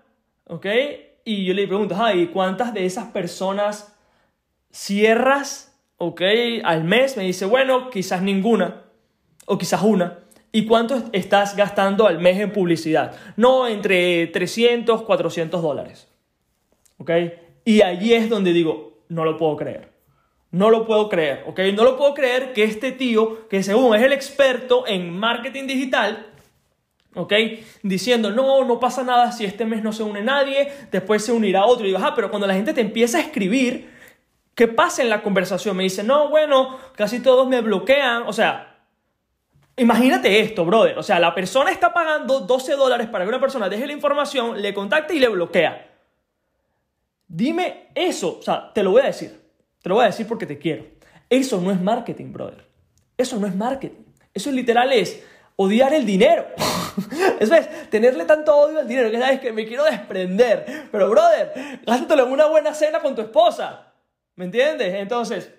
¿ok? 0.47 0.67
Y 1.25 1.45
yo 1.45 1.55
le 1.55 1.67
pregunto, 1.67 1.97
¿y 2.15 2.29
cuántas 2.29 2.73
de 2.75 2.87
esas 2.87 3.06
personas 3.12 3.95
cierras, 4.71 5.68
¿ok? 5.99 6.23
Al 6.65 6.85
mes. 6.85 7.17
Me 7.17 7.25
dice, 7.25 7.45
bueno, 7.45 7.91
quizás 7.91 8.23
ninguna 8.23 8.85
o 9.47 9.59
quizás 9.59 9.83
una. 9.83 10.21
¿Y 10.50 10.65
cuánto 10.65 11.03
estás 11.12 11.55
gastando 11.56 12.06
al 12.06 12.21
mes 12.21 12.41
en 12.41 12.53
publicidad? 12.53 13.15
No, 13.37 13.69
entre 13.69 14.29
300, 14.29 15.03
400 15.03 15.62
dólares. 15.62 16.09
¿Ok? 16.97 17.11
Y 17.65 17.83
allí 17.83 18.15
es 18.15 18.31
donde 18.31 18.53
digo, 18.53 19.03
no 19.09 19.25
lo 19.25 19.37
puedo 19.37 19.56
creer. 19.56 19.93
No 20.50 20.71
lo 20.71 20.87
puedo 20.87 21.11
creer, 21.11 21.45
¿ok? 21.47 21.61
No 21.75 21.85
lo 21.85 21.99
puedo 21.99 22.15
creer 22.15 22.55
que 22.55 22.65
este 22.65 22.91
tío, 22.91 23.47
que 23.49 23.62
según 23.62 23.95
es 23.95 24.03
el 24.03 24.15
experto 24.15 24.87
en 24.87 25.11
marketing 25.11 25.67
digital, 25.67 26.27
¿ok? 27.15 27.35
Diciendo, 27.83 28.31
no, 28.31 28.65
no 28.65 28.81
pasa 28.81 29.03
nada 29.05 29.31
si 29.33 29.45
este 29.45 29.67
mes 29.67 29.83
no 29.83 29.93
se 29.93 30.03
une 30.03 30.23
nadie, 30.23 30.73
después 30.91 31.23
se 31.23 31.33
unirá 31.33 31.67
otro. 31.67 31.85
Y 31.85 31.89
digo, 31.89 32.00
ah, 32.03 32.15
pero 32.15 32.31
cuando 32.31 32.47
la 32.47 32.55
gente 32.55 32.73
te 32.73 32.81
empieza 32.81 33.19
a 33.19 33.21
escribir, 33.21 33.91
¿qué 34.59 34.67
pasa 34.67 35.03
en 35.03 35.09
la 35.09 35.23
conversación? 35.23 35.77
Me 35.77 35.85
dice, 35.85 36.03
no, 36.03 36.31
bueno, 36.31 36.79
casi 36.97 37.21
todos 37.21 37.47
me 37.47 37.61
bloquean. 37.61 38.25
O 38.27 38.33
sea, 38.33 38.81
imagínate 39.77 40.41
esto, 40.41 40.65
brother. 40.65 40.99
O 40.99 41.03
sea, 41.05 41.21
la 41.21 41.33
persona 41.33 41.71
está 41.71 41.93
pagando 41.93 42.41
12 42.41 42.73
dólares 42.75 43.07
para 43.07 43.25
que 43.25 43.29
una 43.29 43.41
persona 43.41 43.69
deje 43.69 43.87
la 43.87 43.93
información, 43.93 44.61
le 44.61 44.75
contacte 44.75 45.15
y 45.15 45.21
le 45.21 45.29
bloquea. 45.29 45.89
Dime 47.29 47.91
eso, 47.95 48.39
o 48.41 48.43
sea, 48.43 48.73
te 48.75 48.83
lo 48.83 48.91
voy 48.91 49.03
a 49.03 49.07
decir. 49.07 49.41
Te 49.81 49.89
lo 49.89 49.95
voy 49.95 50.03
a 50.03 50.09
decir 50.09 50.27
porque 50.27 50.45
te 50.45 50.59
quiero. 50.59 50.87
Eso 51.31 51.61
no 51.61 51.71
es 51.71 51.81
marketing, 51.81 52.33
brother. 52.33 52.67
Eso 53.17 53.39
no 53.39 53.47
es 53.47 53.55
marketing. 53.55 54.07
Eso 54.35 54.51
literal 54.51 54.93
es 54.93 55.25
odiar 55.55 55.95
el 55.95 56.05
dinero. 56.05 56.47
Eso 57.39 57.55
es 57.55 57.91
tenerle 57.91 58.25
tanto 58.25 58.57
odio 58.57 58.81
al 58.81 58.89
dinero 58.89 59.09
que 59.09 59.21
sabes 59.21 59.39
que 59.39 59.53
me 59.53 59.65
quiero 59.69 59.85
desprender. 59.85 60.89
Pero, 60.91 61.09
brother, 61.11 61.81
gástatelo 61.87 62.27
en 62.27 62.33
una 62.33 62.47
buena 62.47 62.75
cena 62.75 62.99
con 62.99 63.15
tu 63.15 63.23
esposa. 63.23 63.88
¿Me 64.38 64.44
entiendes? 64.44 64.94
Entonces, 64.94 65.52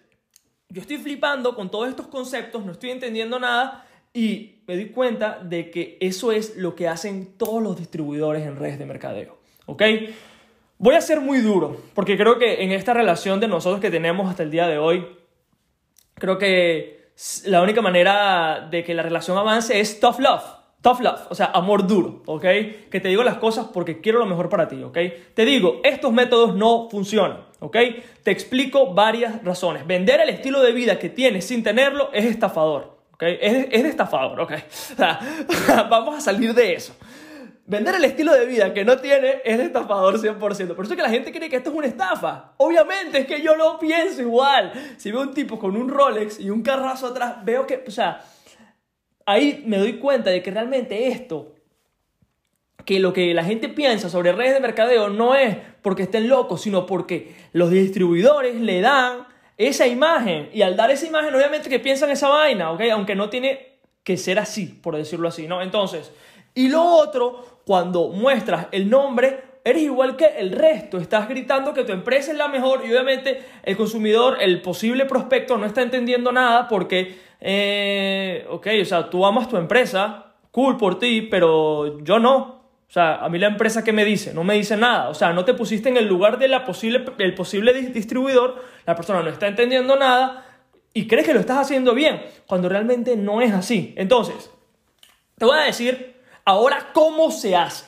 yo 0.69 0.79
estoy 0.79 0.99
flipando 0.99 1.53
con 1.53 1.69
todos 1.69 1.89
estos 1.89 2.07
conceptos, 2.07 2.63
no 2.63 2.71
estoy 2.71 2.91
entendiendo 2.91 3.37
nada 3.37 3.85
y 4.13 4.61
me 4.65 4.75
doy 4.75 4.91
cuenta 4.91 5.37
de 5.43 5.69
que 5.69 5.97
eso 5.99 6.31
es 6.31 6.55
lo 6.55 6.75
que 6.75 6.87
hacen 6.87 7.33
todos 7.37 7.61
los 7.61 7.77
distribuidores 7.77 8.47
en 8.47 8.55
redes 8.55 8.79
de 8.79 8.85
mercadeo. 8.85 9.37
¿Ok? 9.65 9.83
Voy 10.77 10.95
a 10.95 11.01
ser 11.01 11.19
muy 11.19 11.39
duro, 11.39 11.81
porque 11.93 12.15
creo 12.15 12.39
que 12.39 12.63
en 12.63 12.71
esta 12.71 12.93
relación 12.93 13.41
de 13.41 13.49
nosotros 13.49 13.81
que 13.81 13.91
tenemos 13.91 14.29
hasta 14.29 14.43
el 14.43 14.49
día 14.49 14.65
de 14.65 14.77
hoy, 14.77 15.05
creo 16.13 16.37
que 16.37 17.11
la 17.47 17.61
única 17.61 17.81
manera 17.81 18.65
de 18.71 18.85
que 18.85 18.93
la 18.93 19.03
relación 19.03 19.37
avance 19.37 19.77
es 19.77 19.99
tough 19.99 20.19
love. 20.19 20.58
Tough 20.81 21.01
love, 21.01 21.19
o 21.29 21.35
sea, 21.35 21.47
amor 21.47 21.85
duro, 21.85 22.21
¿ok? 22.25 22.45
Que 22.89 23.01
te 23.01 23.09
digo 23.09 23.21
las 23.21 23.37
cosas 23.37 23.67
porque 23.73 23.99
quiero 23.99 24.19
lo 24.19 24.25
mejor 24.25 24.47
para 24.47 24.69
ti, 24.69 24.81
¿ok? 24.81 24.97
Te 25.33 25.43
digo, 25.43 25.81
estos 25.83 26.13
métodos 26.13 26.55
no 26.55 26.87
funcionan, 26.89 27.45
¿ok? 27.59 27.77
Te 28.23 28.31
explico 28.31 28.93
varias 28.93 29.43
razones. 29.43 29.85
Vender 29.85 30.21
el 30.21 30.29
estilo 30.29 30.61
de 30.61 30.71
vida 30.71 30.97
que 30.97 31.09
tienes 31.09 31.45
sin 31.45 31.63
tenerlo 31.63 32.09
es 32.13 32.23
estafador, 32.23 32.97
¿ok? 33.11 33.23
Es, 33.23 33.67
es 33.71 33.83
de 33.83 33.89
estafador, 33.89 34.39
¿ok? 34.39 34.53
Vamos 35.89 36.15
a 36.17 36.21
salir 36.21 36.53
de 36.53 36.73
eso. 36.73 36.95
Vender 37.69 37.93
el 37.93 38.05
estilo 38.05 38.33
de 38.33 38.47
vida 38.47 38.73
que 38.73 38.83
no 38.83 38.97
tiene 38.97 39.41
es 39.45 39.59
de 39.59 39.65
estafador 39.65 40.19
100%. 40.19 40.39
Por 40.39 40.85
eso 40.85 40.93
es 40.93 40.97
que 40.97 41.03
la 41.03 41.09
gente 41.09 41.31
cree 41.31 41.49
que 41.49 41.57
esto 41.57 41.69
es 41.69 41.75
una 41.75 41.85
estafa. 41.85 42.53
Obviamente 42.57 43.19
es 43.19 43.27
que 43.27 43.43
yo 43.43 43.55
lo 43.55 43.77
pienso 43.77 44.21
igual. 44.21 44.73
Si 44.97 45.11
veo 45.11 45.21
un 45.21 45.35
tipo 45.35 45.59
con 45.59 45.77
un 45.77 45.87
Rolex 45.87 46.39
y 46.39 46.49
un 46.49 46.63
carrazo 46.63 47.05
atrás, 47.07 47.45
veo 47.45 47.67
que, 47.67 47.83
o 47.87 47.91
sea, 47.91 48.25
ahí 49.29 49.63
me 49.65 49.77
doy 49.77 49.93
cuenta 49.93 50.31
de 50.31 50.41
que 50.41 50.49
realmente 50.49 51.07
esto, 51.07 51.53
que 52.83 52.99
lo 52.99 53.13
que 53.13 53.33
la 53.33 53.43
gente 53.43 53.69
piensa 53.69 54.09
sobre 54.09 54.31
redes 54.31 54.55
de 54.55 54.59
mercadeo 54.59 55.09
no 55.09 55.35
es 55.35 55.55
porque 55.83 56.03
estén 56.03 56.27
locos, 56.27 56.61
sino 56.61 56.87
porque 56.87 57.35
los 57.53 57.69
distribuidores 57.69 58.55
le 58.55 58.81
dan 58.81 59.27
esa 59.57 59.85
imagen. 59.85 60.49
Y 60.51 60.63
al 60.63 60.75
dar 60.75 60.89
esa 60.89 61.05
imagen, 61.05 61.35
obviamente 61.35 61.69
que 61.69 61.79
piensan 61.79 62.09
esa 62.09 62.29
vaina, 62.29 62.71
¿ok? 62.71 62.81
Aunque 62.91 63.13
no 63.13 63.29
tiene 63.29 63.79
que 64.03 64.17
ser 64.17 64.39
así, 64.39 64.65
por 64.65 64.95
decirlo 64.95 65.27
así, 65.27 65.47
¿no? 65.47 65.61
Entonces, 65.61 66.11
y 66.55 66.69
lo 66.69 66.83
otro 66.83 67.61
cuando 67.65 68.07
muestras 68.07 68.67
el 68.71 68.89
nombre, 68.89 69.43
eres 69.63 69.83
igual 69.83 70.15
que 70.15 70.25
el 70.25 70.51
resto. 70.51 70.97
Estás 70.97 71.27
gritando 71.27 71.73
que 71.73 71.83
tu 71.83 71.91
empresa 71.91 72.31
es 72.31 72.37
la 72.37 72.47
mejor 72.47 72.81
y 72.85 72.91
obviamente 72.91 73.43
el 73.63 73.77
consumidor, 73.77 74.37
el 74.41 74.61
posible 74.61 75.05
prospecto 75.05 75.57
no 75.57 75.65
está 75.65 75.81
entendiendo 75.81 76.31
nada 76.31 76.67
porque, 76.67 77.17
eh, 77.39 78.45
ok, 78.49 78.67
o 78.81 78.85
sea, 78.85 79.09
tú 79.09 79.25
amas 79.25 79.49
tu 79.49 79.57
empresa, 79.57 80.33
cool 80.51 80.77
por 80.77 80.99
ti, 80.99 81.27
pero 81.29 82.03
yo 82.03 82.19
no. 82.19 82.59
O 82.87 82.91
sea, 82.91 83.17
a 83.17 83.29
mí 83.29 83.37
la 83.37 83.47
empresa 83.47 83.83
que 83.83 83.93
me 83.93 84.03
dice, 84.03 84.33
no 84.33 84.43
me 84.43 84.55
dice 84.55 84.75
nada. 84.75 85.09
O 85.09 85.13
sea, 85.13 85.31
no 85.31 85.45
te 85.45 85.53
pusiste 85.53 85.89
en 85.89 85.97
el 85.97 86.07
lugar 86.07 86.39
del 86.39 86.59
posible, 86.63 87.05
el 87.19 87.35
posible 87.35 87.73
distribuidor, 87.73 88.63
la 88.85 88.95
persona 88.95 89.21
no 89.21 89.29
está 89.29 89.47
entendiendo 89.47 89.95
nada 89.95 90.45
y 90.91 91.07
crees 91.07 91.27
que 91.27 91.35
lo 91.35 91.39
estás 91.39 91.59
haciendo 91.59 91.93
bien, 91.93 92.21
cuando 92.47 92.67
realmente 92.67 93.15
no 93.15 93.41
es 93.41 93.53
así. 93.53 93.93
Entonces, 93.95 94.51
te 95.37 95.45
voy 95.45 95.57
a 95.59 95.63
decir 95.63 96.15
ahora 96.45 96.87
cómo 96.93 97.29
se 97.29 97.55
hace. 97.55 97.85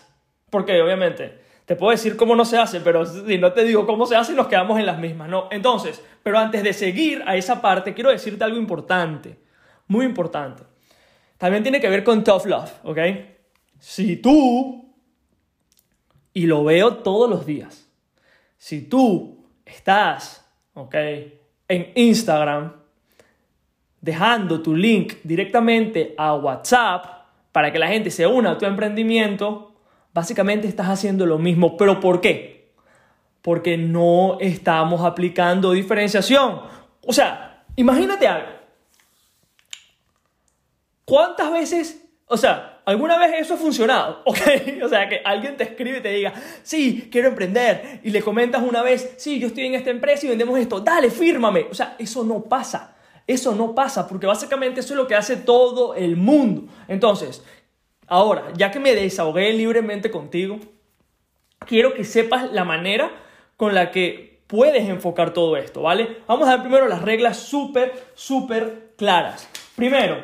Porque 0.52 0.80
obviamente 0.82 1.41
te 1.72 1.78
puedo 1.78 1.92
decir 1.92 2.18
cómo 2.18 2.36
no 2.36 2.44
se 2.44 2.58
hace, 2.58 2.82
pero 2.82 3.06
si 3.06 3.38
no 3.38 3.54
te 3.54 3.64
digo 3.64 3.86
cómo 3.86 4.06
se 4.06 4.18
hace, 4.18 4.34
nos 4.34 4.48
quedamos 4.48 4.78
en 4.78 4.86
las 4.86 5.00
mismas, 5.00 5.30
¿no? 5.30 5.48
Entonces, 5.52 6.04
pero 6.22 6.38
antes 6.38 6.64
de 6.64 6.74
seguir 6.74 7.24
a 7.26 7.38
esa 7.38 7.62
parte, 7.62 7.94
quiero 7.94 8.10
decirte 8.10 8.44
algo 8.44 8.58
importante, 8.58 9.40
muy 9.88 10.06
importante. 10.06 10.64
También 11.38 11.64
tiene 11.64 11.80
que 11.80 11.88
ver 11.88 12.04
con 12.04 12.26
tough 12.26 12.46
love, 12.46 12.70
¿ok? 12.84 12.98
Si 13.80 14.18
tú, 14.18 14.94
y 16.34 16.46
lo 16.46 16.66
veo 16.66 16.98
todos 16.98 17.30
los 17.30 17.46
días, 17.46 17.90
si 18.58 18.82
tú 18.82 19.48
estás, 19.64 20.46
¿ok? 20.74 20.96
En 21.70 21.94
Instagram, 21.96 22.74
dejando 24.02 24.62
tu 24.62 24.76
link 24.76 25.14
directamente 25.24 26.16
a 26.18 26.34
WhatsApp 26.34 27.06
para 27.54 27.72
que 27.72 27.80
la 27.80 27.88
gente 27.88 28.12
se 28.12 28.28
una 28.28 28.52
a 28.52 28.58
tu 28.58 28.66
emprendimiento, 28.66 29.71
básicamente 30.14 30.68
estás 30.68 30.88
haciendo 30.88 31.26
lo 31.26 31.38
mismo. 31.38 31.78
¿Pero 31.78 32.00
por 32.00 32.22
qué? 32.22 32.72
Porque 33.42 33.78
no 33.78 34.38
estamos 34.40 35.02
aplicando 35.02 35.72
diferenciación. 35.72 36.62
O 37.06 37.14
sea, 37.14 37.64
imagínate 37.76 38.28
algo. 38.28 38.50
¿Cuántas 41.06 41.52
veces, 41.52 42.06
o 42.28 42.38
sea, 42.38 42.82
alguna 42.86 43.18
vez 43.18 43.34
eso 43.40 43.56
ha 43.56 43.58
funcionado? 43.58 44.22
¿Ok? 44.26 44.40
O 44.84 44.88
sea, 44.88 45.10
que 45.10 45.22
alguien 45.26 45.58
te 45.58 45.64
escribe 45.64 45.98
y 45.98 46.02
te 46.02 46.10
diga, 46.10 46.34
sí, 46.64 47.10
quiero 47.12 47.28
emprender. 47.28 48.00
Y 48.04 48.12
le 48.12 48.22
comentas 48.22 48.62
una 48.62 48.82
vez, 48.82 49.16
sí, 49.18 49.40
yo 49.40 49.48
estoy 49.48 49.66
en 49.66 49.76
esta 49.76 49.90
empresa 49.90 50.26
y 50.26 50.30
vendemos 50.30 50.58
esto. 50.60 50.80
Dale, 50.80 51.10
fírmame. 51.10 51.68
O 51.70 51.74
sea, 51.74 51.96
eso 51.98 52.24
no 52.24 52.44
pasa. 52.44 52.96
Eso 53.28 53.56
no 53.56 53.76
pasa 53.76 54.08
porque 54.08 54.28
básicamente 54.28 54.80
eso 54.80 54.94
es 54.94 54.98
lo 54.98 55.08
que 55.08 55.16
hace 55.16 55.38
todo 55.38 55.96
el 55.96 56.18
mundo. 56.18 56.72
Entonces, 56.88 57.44
ahora, 58.12 58.52
ya 58.56 58.72
que 58.72 58.80
me 58.80 58.94
desahogué 58.94 59.54
libremente 59.54 60.12
contigo, 60.12 60.60
quiero 61.66 61.94
que 61.94 62.04
sepas 62.04 62.52
la 62.52 62.66
manera 62.66 63.10
con 63.56 63.74
la 63.74 63.90
que 63.90 64.42
puedes 64.48 64.88
enfocar 64.90 65.34
todo 65.34 65.56
esto, 65.56 65.82
¿vale? 65.82 66.18
Vamos 66.28 66.48
a 66.48 66.58
ver 66.58 66.62
primero 66.62 66.88
las 66.90 67.02
reglas 67.02 67.38
súper, 67.38 67.94
súper 68.14 68.92
claras. 68.98 69.48
Primero, 69.78 70.22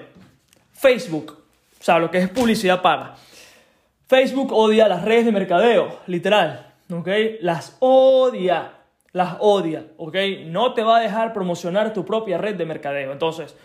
Facebook, 0.73 1.37
o 1.79 1.83
sea, 1.83 1.97
lo 1.99 2.11
que 2.11 2.17
es 2.17 2.29
publicidad 2.29 2.81
paga. 2.81 3.15
Facebook 4.07 4.51
odia 4.51 4.89
las 4.89 5.05
redes 5.05 5.25
de 5.25 5.31
mercadeo, 5.31 5.99
literal, 6.07 6.73
¿ok? 6.91 7.07
Las 7.39 7.77
odia 7.79 8.73
las 9.13 9.37
odia, 9.39 9.87
¿ok? 9.97 10.15
No 10.45 10.73
te 10.73 10.83
va 10.83 10.97
a 10.97 11.01
dejar 11.01 11.33
promocionar 11.33 11.93
tu 11.93 12.05
propia 12.05 12.37
red 12.37 12.55
de 12.55 12.65
mercadeo. 12.65 13.11
Entonces, 13.11 13.55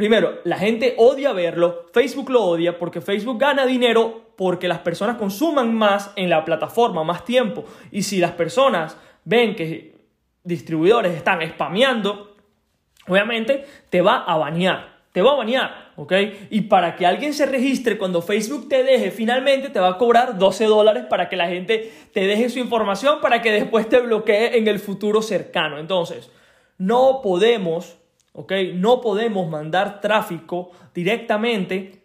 primero, 0.00 0.40
la 0.44 0.56
gente 0.56 0.94
odia 0.96 1.34
verlo, 1.34 1.84
Facebook 1.92 2.30
lo 2.30 2.42
odia 2.42 2.78
porque 2.78 3.02
Facebook 3.02 3.38
gana 3.38 3.66
dinero 3.66 4.32
porque 4.34 4.66
las 4.66 4.78
personas 4.78 5.18
consuman 5.18 5.74
más 5.74 6.10
en 6.16 6.30
la 6.30 6.42
plataforma, 6.42 7.04
más 7.04 7.26
tiempo. 7.26 7.66
Y 7.92 8.02
si 8.02 8.18
las 8.18 8.32
personas 8.32 8.96
ven 9.26 9.54
que 9.54 9.94
distribuidores 10.42 11.14
están 11.14 11.46
spameando, 11.46 12.34
obviamente 13.06 13.66
te 13.90 14.00
va 14.00 14.24
a 14.24 14.38
bañar 14.38 15.00
te 15.12 15.22
va 15.22 15.32
a 15.32 15.36
bañar, 15.36 15.92
¿ok? 15.96 16.12
Y 16.50 16.62
para 16.62 16.94
que 16.94 17.04
alguien 17.04 17.34
se 17.34 17.44
registre 17.44 17.98
cuando 17.98 18.22
Facebook 18.22 18.68
te 18.68 18.84
deje, 18.84 19.10
finalmente 19.10 19.68
te 19.68 19.80
va 19.80 19.88
a 19.88 19.98
cobrar 19.98 20.38
12 20.38 20.66
dólares 20.66 21.04
para 21.10 21.28
que 21.28 21.36
la 21.36 21.48
gente 21.48 21.92
te 22.12 22.26
deje 22.26 22.48
su 22.48 22.60
información 22.60 23.20
para 23.20 23.42
que 23.42 23.50
después 23.50 23.88
te 23.88 23.98
bloquee 23.98 24.56
en 24.56 24.68
el 24.68 24.78
futuro 24.78 25.20
cercano. 25.20 25.78
Entonces, 25.78 26.30
no 26.78 27.20
podemos, 27.22 27.96
¿ok? 28.32 28.52
No 28.74 29.00
podemos 29.00 29.48
mandar 29.48 30.00
tráfico 30.00 30.70
directamente 30.94 32.02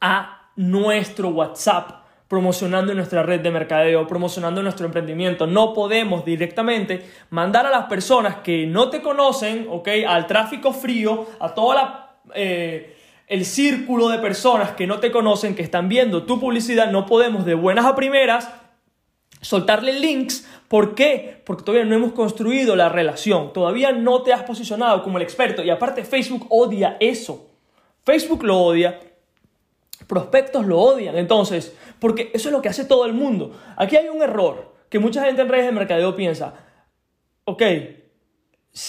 a 0.00 0.50
nuestro 0.56 1.30
WhatsApp 1.30 1.98
promocionando 2.28 2.92
nuestra 2.92 3.22
red 3.22 3.40
de 3.40 3.50
mercadeo, 3.50 4.06
promocionando 4.06 4.62
nuestro 4.62 4.84
emprendimiento. 4.84 5.46
No 5.46 5.72
podemos 5.72 6.26
directamente 6.26 7.02
mandar 7.30 7.66
a 7.66 7.70
las 7.70 7.86
personas 7.86 8.36
que 8.36 8.66
no 8.66 8.90
te 8.90 9.00
conocen, 9.00 9.66
¿ok? 9.70 9.88
Al 10.06 10.26
tráfico 10.26 10.74
frío, 10.74 11.26
a 11.40 11.54
toda 11.54 11.74
la 11.74 12.08
eh, 12.34 12.94
el 13.26 13.44
círculo 13.44 14.08
de 14.08 14.18
personas 14.18 14.72
que 14.72 14.86
no 14.86 15.00
te 15.00 15.10
conocen, 15.10 15.54
que 15.54 15.62
están 15.62 15.88
viendo 15.88 16.24
tu 16.24 16.40
publicidad, 16.40 16.90
no 16.90 17.04
podemos 17.04 17.44
de 17.44 17.54
buenas 17.54 17.84
a 17.84 17.94
primeras 17.94 18.50
soltarle 19.40 19.98
links. 19.98 20.46
¿Por 20.68 20.94
qué? 20.94 21.42
Porque 21.44 21.62
todavía 21.62 21.86
no 21.86 21.94
hemos 21.94 22.12
construido 22.12 22.76
la 22.76 22.88
relación, 22.88 23.52
todavía 23.52 23.92
no 23.92 24.22
te 24.22 24.32
has 24.32 24.42
posicionado 24.42 25.02
como 25.02 25.18
el 25.18 25.22
experto 25.22 25.62
y 25.62 25.70
aparte 25.70 26.04
Facebook 26.04 26.46
odia 26.50 26.96
eso. 27.00 27.46
Facebook 28.04 28.42
lo 28.44 28.58
odia, 28.58 29.00
prospectos 30.06 30.66
lo 30.66 30.78
odian, 30.78 31.16
entonces, 31.16 31.74
porque 31.98 32.30
eso 32.34 32.48
es 32.48 32.52
lo 32.52 32.62
que 32.62 32.68
hace 32.68 32.84
todo 32.84 33.06
el 33.06 33.12
mundo. 33.12 33.58
Aquí 33.76 33.96
hay 33.96 34.08
un 34.08 34.22
error 34.22 34.74
que 34.88 34.98
mucha 34.98 35.24
gente 35.24 35.42
en 35.42 35.48
redes 35.48 35.66
de 35.66 35.72
mercadeo 35.72 36.16
piensa, 36.16 36.54
ok, 37.44 37.62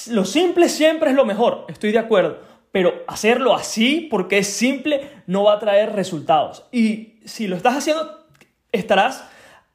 lo 0.09 0.25
simple 0.25 0.69
siempre 0.69 1.09
es 1.09 1.15
lo 1.15 1.25
mejor, 1.25 1.65
estoy 1.67 1.91
de 1.91 1.99
acuerdo, 1.99 2.39
pero 2.71 3.03
hacerlo 3.07 3.55
así, 3.55 4.07
porque 4.09 4.37
es 4.37 4.47
simple, 4.47 5.09
no 5.27 5.45
va 5.45 5.53
a 5.53 5.59
traer 5.59 5.93
resultados. 5.93 6.65
Y 6.71 7.19
si 7.25 7.47
lo 7.47 7.55
estás 7.55 7.77
haciendo, 7.77 8.27
estarás 8.71 9.27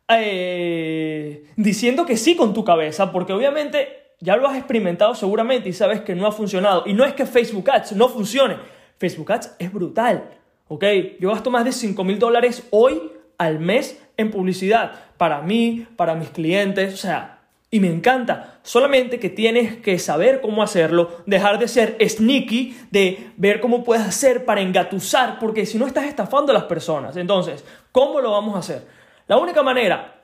eh, 0.08 1.46
diciendo 1.56 2.06
que 2.06 2.16
sí 2.16 2.36
con 2.36 2.54
tu 2.54 2.64
cabeza, 2.64 3.12
porque 3.12 3.32
obviamente 3.32 4.04
ya 4.20 4.36
lo 4.36 4.48
has 4.48 4.56
experimentado 4.56 5.14
seguramente 5.14 5.68
y 5.68 5.72
sabes 5.72 6.00
que 6.00 6.14
no 6.14 6.26
ha 6.26 6.32
funcionado. 6.32 6.84
Y 6.86 6.94
no 6.94 7.04
es 7.04 7.14
que 7.14 7.26
Facebook 7.26 7.70
Ads 7.70 7.92
no 7.92 8.08
funcione. 8.08 8.56
Facebook 8.98 9.32
Ads 9.32 9.56
es 9.58 9.72
brutal, 9.72 10.30
¿ok? 10.68 10.84
Yo 11.20 11.30
gasto 11.30 11.50
más 11.50 11.64
de 11.64 11.72
5 11.72 12.04
mil 12.04 12.18
dólares 12.18 12.66
hoy 12.70 13.00
al 13.38 13.58
mes 13.58 14.00
en 14.16 14.30
publicidad 14.30 14.92
para 15.16 15.40
mí, 15.40 15.86
para 15.96 16.14
mis 16.14 16.30
clientes, 16.30 16.94
o 16.94 16.96
sea, 16.96 17.40
y 17.70 17.80
me 17.80 17.88
encanta. 17.88 18.60
Solamente 18.62 19.18
que 19.18 19.30
tienes 19.30 19.76
que 19.76 19.98
saber 19.98 20.40
cómo 20.40 20.62
hacerlo, 20.62 21.10
dejar 21.26 21.58
de 21.58 21.66
ser 21.66 21.96
sneaky, 22.00 22.76
de 22.90 23.30
ver 23.36 23.60
cómo 23.60 23.82
puedes 23.82 24.06
hacer 24.06 24.44
para 24.44 24.60
engatusar, 24.60 25.38
porque 25.40 25.66
si 25.66 25.76
no 25.76 25.86
estás 25.86 26.04
estafando 26.04 26.52
a 26.52 26.54
las 26.54 26.64
personas. 26.64 27.16
Entonces, 27.16 27.64
¿cómo 27.90 28.20
lo 28.20 28.30
vamos 28.30 28.54
a 28.54 28.60
hacer? 28.60 28.86
La 29.26 29.38
única 29.38 29.62
manera 29.62 30.22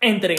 entre, 0.00 0.36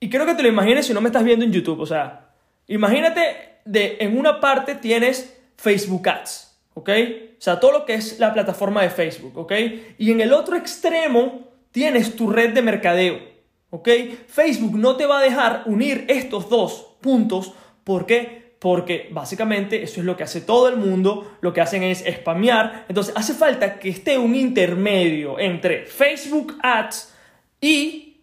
y 0.00 0.10
creo 0.10 0.26
que 0.26 0.34
te 0.34 0.42
lo 0.42 0.48
imagines 0.48 0.86
si 0.86 0.94
no 0.94 1.00
me 1.00 1.08
estás 1.08 1.24
viendo 1.24 1.44
en 1.44 1.52
YouTube, 1.52 1.80
o 1.80 1.86
sea, 1.86 2.30
imagínate 2.66 3.60
de 3.64 3.96
en 4.00 4.18
una 4.18 4.40
parte 4.40 4.74
tienes 4.74 5.38
Facebook 5.56 6.08
Ads, 6.08 6.58
¿ok? 6.74 6.90
O 7.38 7.40
sea, 7.40 7.60
todo 7.60 7.72
lo 7.72 7.84
que 7.84 7.94
es 7.94 8.18
la 8.18 8.32
plataforma 8.32 8.82
de 8.82 8.90
Facebook, 8.90 9.36
¿ok? 9.36 9.52
Y 9.98 10.10
en 10.10 10.20
el 10.20 10.32
otro 10.32 10.56
extremo 10.56 11.48
tienes 11.70 12.16
tu 12.16 12.30
red 12.30 12.54
de 12.54 12.62
mercadeo. 12.62 13.36
¿Ok? 13.70 13.88
Facebook 14.28 14.76
no 14.78 14.96
te 14.96 15.06
va 15.06 15.18
a 15.18 15.22
dejar 15.22 15.64
unir 15.66 16.06
estos 16.08 16.48
dos 16.48 16.96
puntos. 17.00 17.52
¿Por 17.84 18.06
qué? 18.06 18.45
Porque 18.66 19.06
básicamente 19.12 19.84
eso 19.84 20.00
es 20.00 20.06
lo 20.06 20.16
que 20.16 20.24
hace 20.24 20.40
todo 20.40 20.68
el 20.68 20.76
mundo, 20.76 21.36
lo 21.40 21.52
que 21.52 21.60
hacen 21.60 21.84
es 21.84 22.04
spamear. 22.04 22.84
Entonces 22.88 23.14
hace 23.16 23.32
falta 23.32 23.78
que 23.78 23.88
esté 23.88 24.18
un 24.18 24.34
intermedio 24.34 25.38
entre 25.38 25.86
Facebook 25.86 26.58
Ads 26.60 27.14
y 27.60 28.22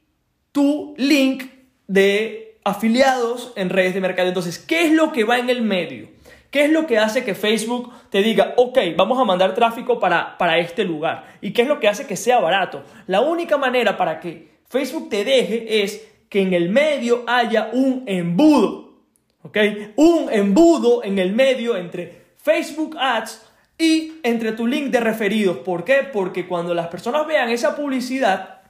tu 0.51 0.95
link 0.97 1.45
de 1.87 2.57
afiliados 2.65 3.53
en 3.55 3.69
redes 3.69 3.93
de 3.93 4.01
mercado. 4.01 4.27
Entonces, 4.27 4.59
¿qué 4.59 4.81
es 4.81 4.91
lo 4.91 5.13
que 5.13 5.23
va 5.23 5.39
en 5.39 5.49
el 5.49 5.61
medio? 5.61 6.09
¿Qué 6.51 6.65
es 6.65 6.71
lo 6.71 6.87
que 6.87 6.97
hace 6.97 7.23
que 7.23 7.35
Facebook 7.35 7.93
te 8.09 8.21
diga, 8.21 8.53
ok, 8.57 8.79
vamos 8.97 9.17
a 9.19 9.23
mandar 9.23 9.55
tráfico 9.55 9.97
para, 9.97 10.37
para 10.37 10.57
este 10.57 10.83
lugar? 10.83 11.37
¿Y 11.39 11.53
qué 11.53 11.61
es 11.61 11.69
lo 11.69 11.79
que 11.79 11.87
hace 11.87 12.05
que 12.05 12.17
sea 12.17 12.41
barato? 12.41 12.83
La 13.07 13.21
única 13.21 13.55
manera 13.55 13.95
para 13.95 14.19
que 14.19 14.49
Facebook 14.67 15.07
te 15.07 15.23
deje 15.23 15.83
es 15.83 16.05
que 16.27 16.41
en 16.41 16.53
el 16.53 16.67
medio 16.67 17.23
haya 17.27 17.69
un 17.71 18.03
embudo. 18.07 18.92
¿Ok? 19.43 19.57
Un 19.97 20.29
embudo 20.31 21.03
en 21.03 21.19
el 21.19 21.33
medio 21.33 21.77
entre 21.77 22.23
Facebook 22.37 22.97
Ads 22.97 23.45
y 23.77 24.13
entre 24.23 24.53
tu 24.53 24.65
link 24.67 24.87
de 24.87 24.99
referidos. 24.99 25.57
¿Por 25.57 25.83
qué? 25.83 26.07
Porque 26.11 26.47
cuando 26.47 26.73
las 26.73 26.87
personas 26.87 27.27
vean 27.27 27.49
esa 27.49 27.75
publicidad, 27.75 28.61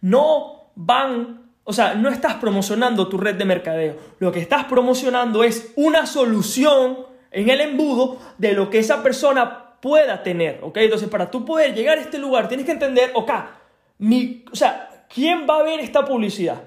no 0.00 0.70
van, 0.74 1.50
o 1.64 1.72
sea, 1.72 1.94
no 1.94 2.08
estás 2.08 2.34
promocionando 2.34 3.08
tu 3.08 3.18
red 3.18 3.36
de 3.36 3.44
mercadeo. 3.44 3.96
Lo 4.18 4.32
que 4.32 4.40
estás 4.40 4.64
promocionando 4.64 5.44
es 5.44 5.72
una 5.76 6.06
solución 6.06 7.06
en 7.30 7.50
el 7.50 7.60
embudo 7.60 8.18
de 8.38 8.52
lo 8.52 8.70
que 8.70 8.78
esa 8.78 9.02
persona 9.02 9.78
pueda 9.80 10.22
tener. 10.22 10.60
¿Ok? 10.62 10.78
Entonces, 10.78 11.08
para 11.08 11.30
tú 11.30 11.44
poder 11.44 11.74
llegar 11.74 11.98
a 11.98 12.00
este 12.00 12.18
lugar, 12.18 12.48
tienes 12.48 12.66
que 12.66 12.72
entender, 12.72 13.12
ok, 13.14 13.30
mi, 13.98 14.44
o 14.50 14.56
sea, 14.56 15.06
¿quién 15.12 15.46
va 15.48 15.58
a 15.58 15.62
ver 15.62 15.80
esta 15.80 16.04
publicidad? 16.04 16.62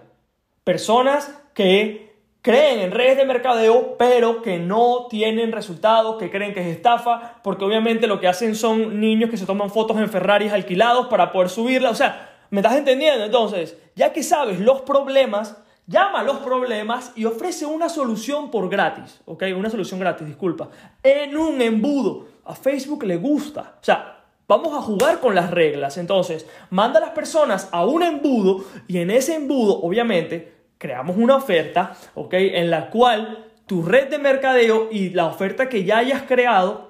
Personas 0.63 1.33
que 1.53 2.08
creen 2.41 2.79
en 2.79 2.91
redes 2.91 3.17
de 3.17 3.25
mercadeo, 3.25 3.97
pero 3.97 4.41
que 4.41 4.59
no 4.59 5.07
tienen 5.09 5.51
resultados, 5.51 6.17
que 6.17 6.31
creen 6.31 6.53
que 6.53 6.61
es 6.61 6.67
estafa, 6.67 7.41
porque 7.43 7.65
obviamente 7.65 8.07
lo 8.07 8.19
que 8.19 8.27
hacen 8.27 8.55
son 8.55 8.99
niños 8.99 9.29
que 9.29 9.37
se 9.37 9.45
toman 9.45 9.69
fotos 9.69 9.97
en 9.97 10.09
Ferraris 10.09 10.53
alquilados 10.53 11.07
para 11.07 11.31
poder 11.31 11.49
subirla. 11.49 11.89
O 11.89 11.95
sea, 11.95 12.45
¿me 12.49 12.61
estás 12.61 12.75
entendiendo? 12.77 13.25
Entonces, 13.25 13.77
ya 13.95 14.13
que 14.13 14.23
sabes 14.23 14.59
los 14.59 14.81
problemas, 14.81 15.57
llama 15.85 16.21
a 16.21 16.23
los 16.23 16.37
problemas 16.37 17.11
y 17.15 17.25
ofrece 17.25 17.65
una 17.65 17.89
solución 17.89 18.51
por 18.51 18.69
gratis, 18.69 19.21
¿ok? 19.25 19.43
Una 19.57 19.69
solución 19.69 19.99
gratis, 19.99 20.27
disculpa, 20.27 20.69
en 21.03 21.35
un 21.35 21.61
embudo. 21.61 22.27
A 22.45 22.55
Facebook 22.55 23.03
le 23.03 23.17
gusta. 23.17 23.75
O 23.79 23.83
sea, 23.83 24.23
vamos 24.47 24.73
a 24.73 24.81
jugar 24.81 25.19
con 25.19 25.35
las 25.35 25.51
reglas. 25.51 25.97
Entonces, 25.97 26.47
manda 26.71 26.97
a 26.97 27.01
las 27.01 27.11
personas 27.11 27.69
a 27.71 27.85
un 27.85 28.01
embudo 28.01 28.63
y 28.87 28.97
en 28.97 29.11
ese 29.11 29.35
embudo, 29.35 29.79
obviamente, 29.81 30.58
creamos 30.79 31.15
una 31.17 31.35
oferta. 31.35 31.95
En 32.31 32.71
la 32.71 32.89
cual 32.89 33.45
tu 33.67 33.83
red 33.83 34.09
de 34.09 34.17
mercadeo 34.17 34.89
y 34.91 35.11
la 35.11 35.27
oferta 35.27 35.69
que 35.69 35.83
ya 35.83 35.99
hayas 35.99 36.23
creado 36.23 36.89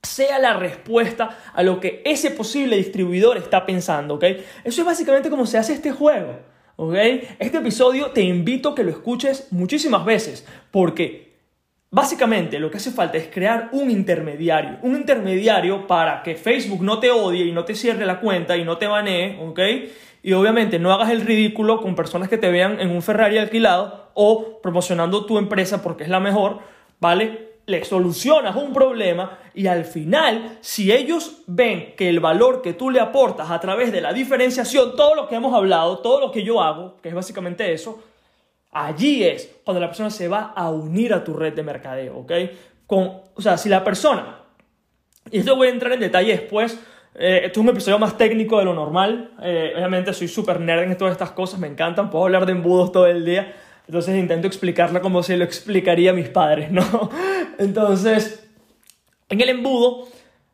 sea 0.00 0.38
la 0.38 0.52
respuesta 0.52 1.36
a 1.52 1.64
lo 1.64 1.80
que 1.80 2.02
ese 2.04 2.30
posible 2.30 2.76
distribuidor 2.76 3.36
está 3.36 3.66
pensando, 3.66 4.14
¿ok? 4.14 4.24
Eso 4.62 4.82
es 4.82 4.86
básicamente 4.86 5.28
como 5.28 5.44
se 5.44 5.58
hace 5.58 5.72
este 5.72 5.90
juego. 5.90 6.38
¿ok? 6.76 6.94
Este 7.40 7.58
episodio 7.58 8.12
te 8.12 8.22
invito 8.22 8.68
a 8.68 8.74
que 8.76 8.84
lo 8.84 8.90
escuches 8.90 9.48
muchísimas 9.50 10.04
veces, 10.04 10.46
porque 10.70 11.27
básicamente 11.90 12.58
lo 12.58 12.70
que 12.70 12.76
hace 12.76 12.90
falta 12.90 13.18
es 13.18 13.28
crear 13.28 13.68
un 13.72 13.90
intermediario, 13.90 14.78
un 14.82 14.96
intermediario 14.96 15.86
para 15.86 16.22
que 16.22 16.36
Facebook 16.36 16.82
no 16.82 16.98
te 16.98 17.10
odie 17.10 17.44
y 17.44 17.52
no 17.52 17.64
te 17.64 17.74
cierre 17.74 18.06
la 18.06 18.20
cuenta 18.20 18.56
y 18.56 18.64
no 18.64 18.78
te 18.78 18.86
banee, 18.86 19.38
¿ok? 19.40 19.60
Y 20.22 20.32
obviamente 20.32 20.78
no 20.78 20.92
hagas 20.92 21.10
el 21.10 21.22
ridículo 21.22 21.80
con 21.80 21.94
personas 21.94 22.28
que 22.28 22.38
te 22.38 22.50
vean 22.50 22.80
en 22.80 22.90
un 22.90 23.02
Ferrari 23.02 23.38
alquilado 23.38 24.10
o 24.14 24.60
promocionando 24.60 25.24
tu 25.26 25.38
empresa 25.38 25.82
porque 25.82 26.04
es 26.04 26.10
la 26.10 26.20
mejor, 26.20 26.58
¿vale? 27.00 27.48
le 27.68 27.84
solucionas 27.84 28.56
un 28.56 28.72
problema 28.72 29.38
y 29.54 29.66
al 29.66 29.84
final, 29.84 30.56
si 30.62 30.90
ellos 30.90 31.42
ven 31.46 31.94
que 31.98 32.08
el 32.08 32.18
valor 32.18 32.62
que 32.62 32.72
tú 32.72 32.88
le 32.88 32.98
aportas 32.98 33.50
a 33.50 33.60
través 33.60 33.92
de 33.92 34.00
la 34.00 34.14
diferenciación, 34.14 34.96
todo 34.96 35.14
lo 35.14 35.28
que 35.28 35.34
hemos 35.34 35.52
hablado, 35.52 35.98
todo 35.98 36.18
lo 36.18 36.32
que 36.32 36.42
yo 36.42 36.62
hago, 36.62 36.96
que 37.02 37.10
es 37.10 37.14
básicamente 37.14 37.70
eso, 37.70 38.02
allí 38.72 39.24
es 39.24 39.50
cuando 39.64 39.80
la 39.80 39.88
persona 39.88 40.10
se 40.10 40.28
va 40.28 40.52
a 40.54 40.70
unir 40.70 41.12
a 41.12 41.24
tu 41.24 41.34
red 41.34 41.54
de 41.54 41.62
mercadeo, 41.62 42.18
¿ok? 42.18 42.32
Con, 42.86 43.20
o 43.34 43.42
sea, 43.42 43.56
si 43.56 43.68
la 43.68 43.84
persona, 43.84 44.42
y 45.30 45.38
esto 45.38 45.56
voy 45.56 45.68
a 45.68 45.70
entrar 45.70 45.92
en 45.92 46.00
detalle 46.00 46.32
después, 46.32 46.78
eh, 47.14 47.42
esto 47.44 47.60
es 47.60 47.64
un 47.64 47.70
episodio 47.70 47.98
más 47.98 48.16
técnico 48.16 48.58
de 48.58 48.64
lo 48.64 48.74
normal, 48.74 49.32
eh, 49.42 49.72
obviamente 49.74 50.12
soy 50.12 50.28
súper 50.28 50.60
nerd 50.60 50.82
en 50.82 50.96
todas 50.96 51.12
estas 51.12 51.32
cosas, 51.32 51.58
me 51.58 51.66
encantan, 51.66 52.10
puedo 52.10 52.24
hablar 52.24 52.46
de 52.46 52.52
embudos 52.52 52.92
todo 52.92 53.06
el 53.06 53.24
día, 53.24 53.54
entonces 53.86 54.16
intento 54.16 54.46
explicarla 54.46 55.00
como 55.00 55.22
se 55.22 55.36
lo 55.36 55.44
explicaría 55.44 56.10
a 56.10 56.14
mis 56.14 56.28
padres, 56.28 56.70
¿no? 56.72 57.10
Entonces, 57.58 58.48
en 59.28 59.40
el 59.40 59.48
embudo, 59.48 60.08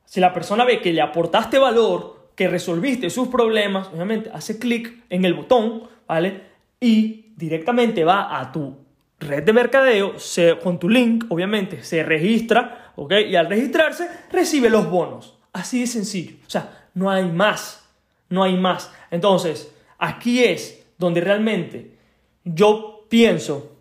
si 0.04 0.20
la 0.20 0.32
persona 0.32 0.64
ve 0.64 0.80
que 0.80 0.92
le 0.92 1.02
aportaste 1.02 1.58
valor, 1.58 2.28
que 2.34 2.48
resolviste 2.48 3.10
sus 3.10 3.28
problemas, 3.28 3.88
obviamente 3.88 4.30
hace 4.32 4.58
clic 4.58 5.04
en 5.10 5.24
el 5.24 5.34
botón, 5.34 5.84
¿vale? 6.06 6.42
Y 6.80 7.23
directamente 7.36 8.04
va 8.04 8.40
a 8.40 8.52
tu 8.52 8.76
red 9.20 9.42
de 9.42 9.52
mercadeo, 9.52 10.14
con 10.62 10.78
tu 10.78 10.88
link, 10.88 11.24
obviamente, 11.28 11.82
se 11.82 12.02
registra, 12.02 12.92
¿ok? 12.96 13.12
Y 13.28 13.36
al 13.36 13.48
registrarse, 13.48 14.08
recibe 14.30 14.68
los 14.70 14.88
bonos. 14.88 15.38
Así 15.52 15.80
de 15.80 15.86
sencillo. 15.86 16.36
O 16.46 16.50
sea, 16.50 16.88
no 16.94 17.10
hay 17.10 17.30
más. 17.30 17.88
No 18.28 18.42
hay 18.42 18.56
más. 18.56 18.92
Entonces, 19.10 19.72
aquí 19.98 20.42
es 20.42 20.84
donde 20.98 21.20
realmente 21.20 21.96
yo 22.44 23.06
pienso 23.08 23.76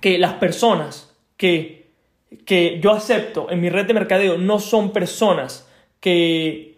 que 0.00 0.18
las 0.18 0.34
personas 0.34 1.16
que, 1.36 1.90
que 2.44 2.80
yo 2.80 2.92
acepto 2.92 3.50
en 3.50 3.60
mi 3.60 3.70
red 3.70 3.86
de 3.86 3.94
mercadeo 3.94 4.38
no 4.38 4.58
son 4.58 4.92
personas 4.92 5.68
que... 6.00 6.73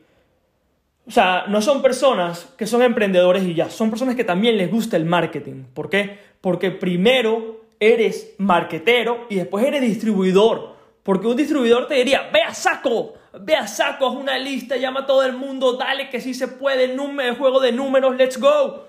O 1.06 1.10
sea, 1.10 1.44
no 1.46 1.62
son 1.62 1.82
personas 1.82 2.52
que 2.58 2.66
son 2.66 2.82
emprendedores 2.82 3.44
y 3.44 3.54
ya, 3.54 3.70
son 3.70 3.90
personas 3.90 4.16
que 4.16 4.24
también 4.24 4.56
les 4.56 4.70
gusta 4.70 4.96
el 4.96 5.04
marketing. 5.04 5.64
¿Por 5.72 5.88
qué? 5.88 6.18
Porque 6.40 6.72
primero 6.72 7.60
eres 7.78 8.34
marketero 8.38 9.26
y 9.30 9.36
después 9.36 9.64
eres 9.64 9.82
distribuidor. 9.82 10.74
Porque 11.04 11.28
un 11.28 11.36
distribuidor 11.36 11.86
te 11.86 11.94
diría, 11.94 12.28
ve 12.32 12.42
a 12.42 12.52
saco, 12.52 13.14
ve 13.40 13.54
a 13.54 13.68
saco, 13.68 14.08
haz 14.08 14.16
una 14.16 14.36
lista, 14.36 14.76
llama 14.76 15.00
a 15.00 15.06
todo 15.06 15.22
el 15.22 15.34
mundo, 15.34 15.74
dale 15.74 16.10
que 16.10 16.20
sí 16.20 16.34
se 16.34 16.48
puede, 16.48 16.88
número, 16.88 17.36
juego 17.36 17.60
de 17.60 17.70
números, 17.70 18.16
let's 18.16 18.40
go. 18.40 18.88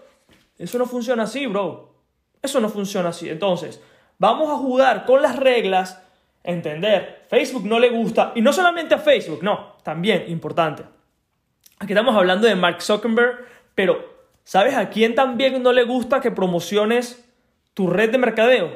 Eso 0.57 0.79
no 0.79 0.87
funciona 0.87 1.23
así, 1.23 1.45
bro. 1.45 1.93
Eso 2.41 2.59
no 2.59 2.69
funciona 2.69 3.09
así. 3.09 3.29
Entonces, 3.29 3.79
vamos 4.17 4.49
a 4.49 4.55
jugar 4.55 5.05
con 5.05 5.21
las 5.21 5.35
reglas, 5.35 6.03
entender, 6.43 7.25
Facebook 7.29 7.65
no 7.67 7.77
le 7.77 7.89
gusta, 7.89 8.31
y 8.33 8.41
no 8.41 8.51
solamente 8.51 8.95
a 8.95 8.99
Facebook, 8.99 9.43
no, 9.43 9.75
también 9.83 10.25
importante. 10.29 10.96
Aquí 11.79 11.93
estamos 11.93 12.15
hablando 12.15 12.47
de 12.47 12.55
Mark 12.55 12.81
Zuckerberg, 12.81 13.45
pero 13.75 14.03
¿sabes 14.43 14.73
a 14.75 14.89
quién 14.89 15.13
también 15.13 15.61
no 15.61 15.71
le 15.71 15.83
gusta 15.83 16.19
que 16.19 16.31
promociones 16.31 17.23
tu 17.75 17.87
red 17.87 18.11
de 18.11 18.17
mercadeo? 18.17 18.71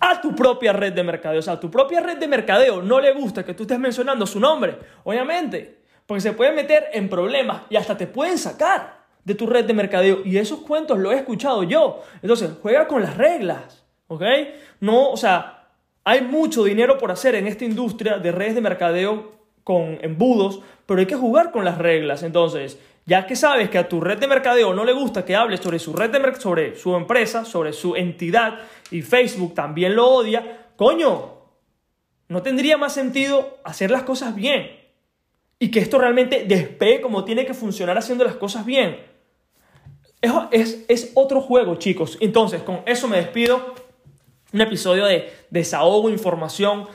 A 0.00 0.20
tu 0.20 0.34
propia 0.34 0.72
red 0.72 0.92
de 0.92 1.04
mercadeo. 1.04 1.38
O 1.38 1.42
sea, 1.42 1.54
a 1.54 1.60
tu 1.60 1.70
propia 1.70 2.00
red 2.00 2.18
de 2.18 2.26
mercadeo 2.26 2.82
no 2.82 2.98
le 3.00 3.12
gusta 3.12 3.44
que 3.44 3.54
tú 3.54 3.62
estés 3.62 3.78
mencionando 3.78 4.26
su 4.26 4.40
nombre, 4.40 4.78
obviamente, 5.04 5.78
porque 6.06 6.22
se 6.22 6.32
puede 6.32 6.50
meter 6.50 6.88
en 6.92 7.08
problemas 7.08 7.62
y 7.70 7.76
hasta 7.76 7.96
te 7.96 8.08
pueden 8.08 8.36
sacar 8.36 8.98
de 9.24 9.36
tu 9.36 9.46
red 9.46 9.64
de 9.64 9.74
mercadeo. 9.74 10.22
Y 10.24 10.36
esos 10.36 10.60
cuentos 10.60 10.98
los 10.98 11.12
he 11.12 11.18
escuchado 11.18 11.62
yo. 11.62 12.02
Entonces, 12.20 12.50
juega 12.60 12.88
con 12.88 13.02
las 13.02 13.16
reglas, 13.16 13.86
¿ok? 14.08 14.24
No, 14.80 15.10
o 15.10 15.16
sea, 15.16 15.68
hay 16.02 16.22
mucho 16.22 16.64
dinero 16.64 16.98
por 16.98 17.12
hacer 17.12 17.36
en 17.36 17.46
esta 17.46 17.64
industria 17.64 18.18
de 18.18 18.32
redes 18.32 18.56
de 18.56 18.60
mercadeo 18.60 19.39
con 19.64 19.98
embudos, 20.02 20.60
pero 20.86 21.00
hay 21.00 21.06
que 21.06 21.16
jugar 21.16 21.50
con 21.50 21.64
las 21.64 21.78
reglas. 21.78 22.22
Entonces, 22.22 22.78
ya 23.06 23.26
que 23.26 23.36
sabes 23.36 23.70
que 23.70 23.78
a 23.78 23.88
tu 23.88 24.00
red 24.00 24.18
de 24.18 24.26
mercadeo 24.26 24.74
no 24.74 24.84
le 24.84 24.92
gusta 24.92 25.24
que 25.24 25.36
hables 25.36 25.60
sobre 25.60 25.78
su 25.78 25.92
red 25.92 26.10
de 26.10 26.34
sobre 26.36 26.76
su 26.76 26.94
empresa, 26.94 27.44
sobre 27.44 27.72
su 27.72 27.96
entidad 27.96 28.60
y 28.90 29.02
Facebook 29.02 29.54
también 29.54 29.96
lo 29.96 30.08
odia, 30.08 30.68
coño, 30.76 31.40
no 32.28 32.42
tendría 32.42 32.76
más 32.76 32.92
sentido 32.92 33.58
hacer 33.64 33.90
las 33.90 34.04
cosas 34.04 34.34
bien 34.34 34.70
y 35.58 35.70
que 35.70 35.80
esto 35.80 35.98
realmente 35.98 36.44
despegue 36.46 37.00
como 37.00 37.24
tiene 37.24 37.44
que 37.44 37.54
funcionar 37.54 37.98
haciendo 37.98 38.24
las 38.24 38.36
cosas 38.36 38.64
bien. 38.64 38.98
Es, 40.50 40.84
es, 40.88 41.12
otro 41.14 41.40
juego, 41.40 41.76
chicos. 41.76 42.18
Entonces, 42.20 42.62
con 42.62 42.80
eso 42.86 43.08
me 43.08 43.16
despido. 43.16 43.74
Un 44.52 44.60
episodio 44.60 45.04
de 45.06 45.32
desahogo, 45.50 46.10
información 46.10 46.86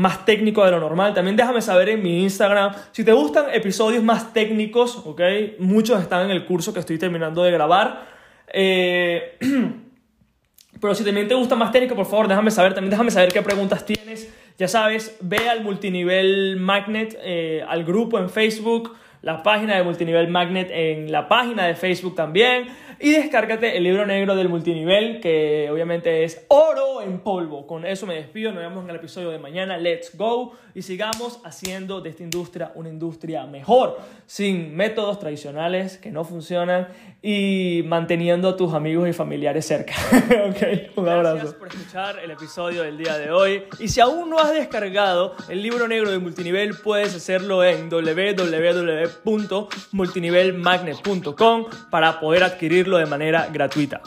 más 0.00 0.24
técnico 0.24 0.64
de 0.64 0.70
lo 0.70 0.80
normal. 0.80 1.12
También 1.12 1.36
déjame 1.36 1.60
saber 1.60 1.90
en 1.90 2.02
mi 2.02 2.22
Instagram 2.22 2.72
si 2.90 3.04
te 3.04 3.12
gustan 3.12 3.46
episodios 3.52 4.02
más 4.02 4.32
técnicos, 4.32 4.96
¿ok? 5.04 5.20
Muchos 5.58 6.00
están 6.00 6.24
en 6.24 6.30
el 6.30 6.46
curso 6.46 6.72
que 6.72 6.80
estoy 6.80 6.98
terminando 6.98 7.44
de 7.44 7.50
grabar. 7.50 8.06
Eh, 8.50 9.36
pero 10.80 10.94
si 10.94 11.04
también 11.04 11.28
te 11.28 11.34
gusta 11.34 11.54
más 11.54 11.70
técnico, 11.70 11.94
por 11.94 12.06
favor, 12.06 12.28
déjame 12.28 12.50
saber. 12.50 12.72
También 12.72 12.90
déjame 12.90 13.10
saber 13.10 13.30
qué 13.30 13.42
preguntas 13.42 13.84
tienes. 13.84 14.32
Ya 14.56 14.68
sabes, 14.68 15.18
ve 15.20 15.50
al 15.50 15.62
multinivel 15.62 16.56
magnet, 16.56 17.18
eh, 17.22 17.62
al 17.68 17.84
grupo 17.84 18.18
en 18.18 18.30
Facebook 18.30 18.96
la 19.22 19.42
página 19.42 19.76
de 19.76 19.82
Multinivel 19.82 20.28
Magnet 20.28 20.70
en 20.70 21.12
la 21.12 21.28
página 21.28 21.66
de 21.66 21.74
Facebook 21.74 22.14
también. 22.14 22.68
Y 23.02 23.12
descárgate 23.12 23.78
el 23.78 23.84
libro 23.84 24.04
negro 24.04 24.36
del 24.36 24.50
multinivel, 24.50 25.20
que 25.20 25.70
obviamente 25.72 26.22
es 26.22 26.44
oro 26.48 27.00
en 27.00 27.20
polvo. 27.20 27.66
Con 27.66 27.86
eso 27.86 28.06
me 28.06 28.14
despido, 28.14 28.52
nos 28.52 28.62
vemos 28.62 28.84
en 28.84 28.90
el 28.90 28.96
episodio 28.96 29.30
de 29.30 29.38
mañana. 29.38 29.78
Let's 29.78 30.14
go 30.18 30.52
y 30.74 30.82
sigamos 30.82 31.40
haciendo 31.44 32.02
de 32.02 32.10
esta 32.10 32.22
industria 32.22 32.72
una 32.74 32.90
industria 32.90 33.46
mejor, 33.46 33.98
sin 34.26 34.76
métodos 34.76 35.18
tradicionales 35.18 35.96
que 35.96 36.10
no 36.10 36.24
funcionan 36.24 36.88
y 37.22 37.82
manteniendo 37.86 38.50
a 38.50 38.56
tus 38.56 38.74
amigos 38.74 39.08
y 39.08 39.14
familiares 39.14 39.66
cerca. 39.66 39.94
ok, 40.50 40.96
un 40.96 41.08
abrazo. 41.08 41.36
Gracias 41.36 41.54
por 41.54 41.68
escuchar 41.68 42.18
el 42.18 42.30
episodio 42.30 42.82
del 42.82 42.98
día 42.98 43.16
de 43.16 43.30
hoy. 43.30 43.64
Y 43.78 43.88
si 43.88 44.00
aún 44.00 44.28
no 44.28 44.38
has 44.38 44.52
descargado 44.52 45.34
el 45.48 45.62
libro 45.62 45.88
negro 45.88 46.10
de 46.10 46.18
multinivel, 46.18 46.74
puedes 46.82 47.14
hacerlo 47.14 47.64
en 47.64 47.88
www.multinivelmagnet.com 49.24 51.64
para 51.90 52.20
poder 52.20 52.44
adquirirlo 52.44 52.98
de 52.98 53.06
manera 53.06 53.46
gratuita. 53.46 54.02